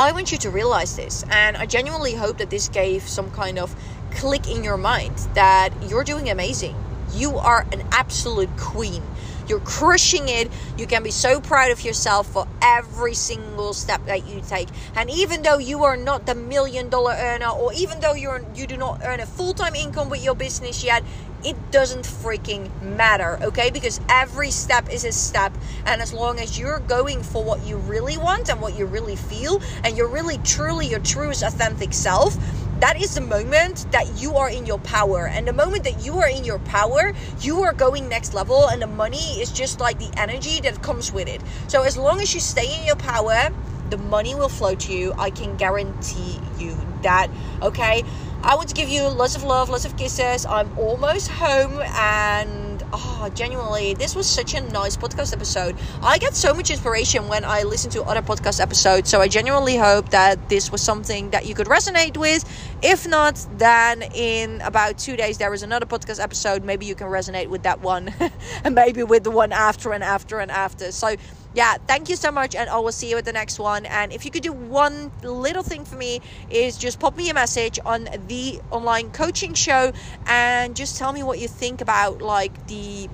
I 0.00 0.12
want 0.12 0.30
you 0.30 0.38
to 0.38 0.50
realize 0.50 0.94
this, 0.94 1.24
and 1.28 1.56
I 1.56 1.66
genuinely 1.66 2.14
hope 2.14 2.38
that 2.38 2.50
this 2.50 2.68
gave 2.68 3.02
some 3.02 3.32
kind 3.32 3.58
of 3.58 3.74
click 4.12 4.48
in 4.48 4.62
your 4.62 4.76
mind 4.76 5.16
that 5.34 5.70
you're 5.88 6.04
doing 6.04 6.30
amazing. 6.30 6.76
You 7.14 7.36
are 7.38 7.66
an 7.72 7.82
absolute 7.90 8.56
queen. 8.56 9.02
You're 9.48 9.58
crushing 9.58 10.28
it. 10.28 10.52
You 10.76 10.86
can 10.86 11.02
be 11.02 11.10
so 11.10 11.40
proud 11.40 11.72
of 11.72 11.82
yourself 11.82 12.28
for 12.28 12.46
every 12.62 13.14
single 13.14 13.72
step 13.72 14.06
that 14.06 14.28
you 14.28 14.40
take. 14.46 14.68
And 14.94 15.10
even 15.10 15.42
though 15.42 15.58
you 15.58 15.82
are 15.82 15.96
not 15.96 16.26
the 16.26 16.34
million 16.36 16.90
dollar 16.90 17.16
earner, 17.18 17.48
or 17.48 17.72
even 17.72 17.98
though 17.98 18.12
you're 18.14 18.44
you 18.54 18.68
do 18.68 18.76
not 18.76 19.00
earn 19.02 19.18
a 19.18 19.26
full 19.26 19.52
time 19.52 19.74
income 19.74 20.10
with 20.10 20.22
your 20.22 20.36
business 20.36 20.84
yet, 20.84 21.02
it 21.44 21.56
doesn't 21.70 22.04
freaking 22.04 22.70
matter, 22.82 23.38
okay? 23.42 23.70
Because 23.70 24.00
every 24.08 24.50
step 24.50 24.92
is 24.92 25.04
a 25.04 25.12
step, 25.12 25.52
and 25.86 26.02
as 26.02 26.12
long 26.12 26.40
as 26.40 26.58
you're 26.58 26.80
going 26.80 27.22
for 27.22 27.44
what 27.44 27.64
you 27.64 27.76
really 27.76 28.16
want 28.16 28.48
and 28.48 28.60
what 28.60 28.76
you 28.78 28.86
really 28.86 29.16
feel, 29.16 29.62
and 29.84 29.96
you're 29.96 30.08
really 30.08 30.38
truly 30.38 30.86
your 30.86 31.00
truest 31.00 31.42
authentic 31.42 31.92
self, 31.92 32.36
that 32.80 33.00
is 33.00 33.14
the 33.16 33.20
moment 33.20 33.90
that 33.90 34.20
you 34.20 34.36
are 34.36 34.48
in 34.48 34.64
your 34.64 34.78
power. 34.78 35.26
And 35.26 35.48
the 35.48 35.52
moment 35.52 35.82
that 35.84 36.04
you 36.04 36.18
are 36.18 36.28
in 36.28 36.44
your 36.44 36.60
power, 36.60 37.12
you 37.40 37.62
are 37.62 37.72
going 37.72 38.08
next 38.08 38.34
level, 38.34 38.68
and 38.68 38.80
the 38.80 38.86
money 38.86 39.40
is 39.40 39.50
just 39.50 39.80
like 39.80 39.98
the 39.98 40.10
energy 40.16 40.60
that 40.60 40.82
comes 40.82 41.12
with 41.12 41.28
it. 41.28 41.40
So, 41.66 41.82
as 41.82 41.96
long 41.96 42.20
as 42.20 42.32
you 42.34 42.40
stay 42.40 42.78
in 42.78 42.86
your 42.86 42.96
power, 42.96 43.50
the 43.90 43.98
money 43.98 44.34
will 44.34 44.48
flow 44.48 44.74
to 44.74 44.92
you. 44.92 45.12
I 45.18 45.30
can 45.30 45.56
guarantee 45.56 46.38
you 46.58 46.76
that. 47.02 47.30
Okay. 47.62 48.04
I 48.42 48.54
want 48.54 48.68
to 48.68 48.74
give 48.74 48.88
you 48.88 49.02
lots 49.08 49.34
of 49.34 49.42
love, 49.42 49.68
lots 49.68 49.84
of 49.84 49.96
kisses. 49.96 50.46
I'm 50.46 50.76
almost 50.78 51.28
home 51.28 51.80
and 51.82 52.82
oh, 52.92 53.28
genuinely, 53.34 53.94
this 53.94 54.14
was 54.14 54.26
such 54.28 54.54
a 54.54 54.60
nice 54.60 54.96
podcast 54.96 55.32
episode. 55.32 55.76
I 56.02 56.18
get 56.18 56.36
so 56.36 56.54
much 56.54 56.70
inspiration 56.70 57.26
when 57.26 57.44
I 57.44 57.64
listen 57.64 57.90
to 57.92 58.02
other 58.04 58.22
podcast 58.22 58.60
episodes. 58.60 59.10
So 59.10 59.20
I 59.20 59.26
genuinely 59.26 59.76
hope 59.76 60.10
that 60.10 60.48
this 60.48 60.70
was 60.70 60.80
something 60.80 61.30
that 61.30 61.46
you 61.46 61.54
could 61.54 61.66
resonate 61.66 62.16
with. 62.16 62.44
If 62.80 63.08
not, 63.08 63.44
then 63.56 64.02
in 64.02 64.60
about 64.60 64.98
two 64.98 65.16
days, 65.16 65.38
there 65.38 65.52
is 65.52 65.64
another 65.64 65.86
podcast 65.86 66.22
episode. 66.22 66.62
Maybe 66.64 66.86
you 66.86 66.94
can 66.94 67.08
resonate 67.08 67.48
with 67.48 67.64
that 67.64 67.80
one 67.80 68.14
and 68.64 68.74
maybe 68.74 69.02
with 69.02 69.24
the 69.24 69.32
one 69.32 69.50
after 69.52 69.92
and 69.92 70.04
after 70.04 70.38
and 70.38 70.50
after. 70.52 70.92
So 70.92 71.16
yeah, 71.58 71.76
thank 71.88 72.08
you 72.08 72.14
so 72.14 72.30
much, 72.30 72.54
and 72.54 72.70
I 72.70 72.78
will 72.78 72.92
see 72.92 73.10
you 73.10 73.16
at 73.16 73.24
the 73.24 73.32
next 73.32 73.58
one. 73.58 73.84
And 73.84 74.12
if 74.12 74.24
you 74.24 74.30
could 74.30 74.44
do 74.44 74.52
one 74.52 75.10
little 75.24 75.64
thing 75.64 75.84
for 75.84 75.96
me, 75.96 76.20
is 76.50 76.78
just 76.78 77.00
pop 77.00 77.16
me 77.16 77.30
a 77.30 77.34
message 77.34 77.80
on 77.84 78.08
the 78.28 78.60
online 78.70 79.10
coaching 79.10 79.54
show 79.54 79.92
and 80.26 80.76
just 80.76 80.96
tell 80.96 81.12
me 81.12 81.24
what 81.24 81.40
you 81.40 81.48
think 81.48 81.80
about 81.80 82.22
like 82.22 82.68
the 82.68 83.08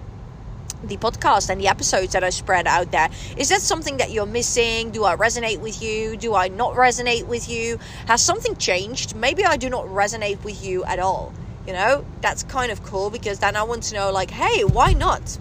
the 0.82 0.98
podcast 0.98 1.48
and 1.48 1.58
the 1.58 1.68
episodes 1.68 2.12
that 2.12 2.22
I 2.22 2.28
spread 2.28 2.66
out 2.66 2.92
there. 2.92 3.08
Is 3.38 3.48
that 3.48 3.62
something 3.62 3.96
that 3.96 4.10
you're 4.10 4.26
missing? 4.26 4.90
Do 4.90 5.04
I 5.04 5.16
resonate 5.16 5.60
with 5.60 5.80
you? 5.80 6.14
Do 6.18 6.34
I 6.34 6.48
not 6.48 6.74
resonate 6.74 7.26
with 7.26 7.48
you? 7.48 7.78
Has 8.08 8.20
something 8.20 8.56
changed? 8.56 9.16
Maybe 9.16 9.46
I 9.46 9.56
do 9.56 9.70
not 9.70 9.86
resonate 9.86 10.44
with 10.44 10.62
you 10.62 10.84
at 10.84 10.98
all. 10.98 11.32
You 11.66 11.72
know, 11.72 12.04
that's 12.20 12.42
kind 12.42 12.70
of 12.70 12.82
cool 12.82 13.08
because 13.08 13.38
then 13.38 13.56
I 13.56 13.62
want 13.62 13.84
to 13.84 13.94
know, 13.94 14.12
like, 14.12 14.30
hey, 14.30 14.64
why 14.64 14.92
not? 14.92 15.38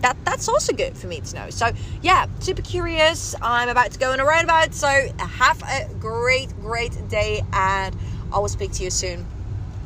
That 0.00 0.16
that's 0.24 0.48
also 0.48 0.72
good 0.72 0.96
for 0.96 1.06
me 1.06 1.20
to 1.20 1.34
know. 1.34 1.50
So 1.50 1.72
yeah, 2.02 2.26
super 2.40 2.62
curious. 2.62 3.34
I'm 3.42 3.68
about 3.68 3.92
to 3.92 3.98
go 3.98 4.12
on 4.12 4.20
a 4.20 4.24
roundabout. 4.24 4.74
So 4.74 4.88
have 5.18 5.62
a 5.62 5.92
great, 5.94 6.50
great 6.60 7.08
day, 7.08 7.42
and 7.52 7.96
I 8.32 8.38
will 8.38 8.48
speak 8.48 8.72
to 8.72 8.84
you 8.84 8.90
soon. 8.90 9.26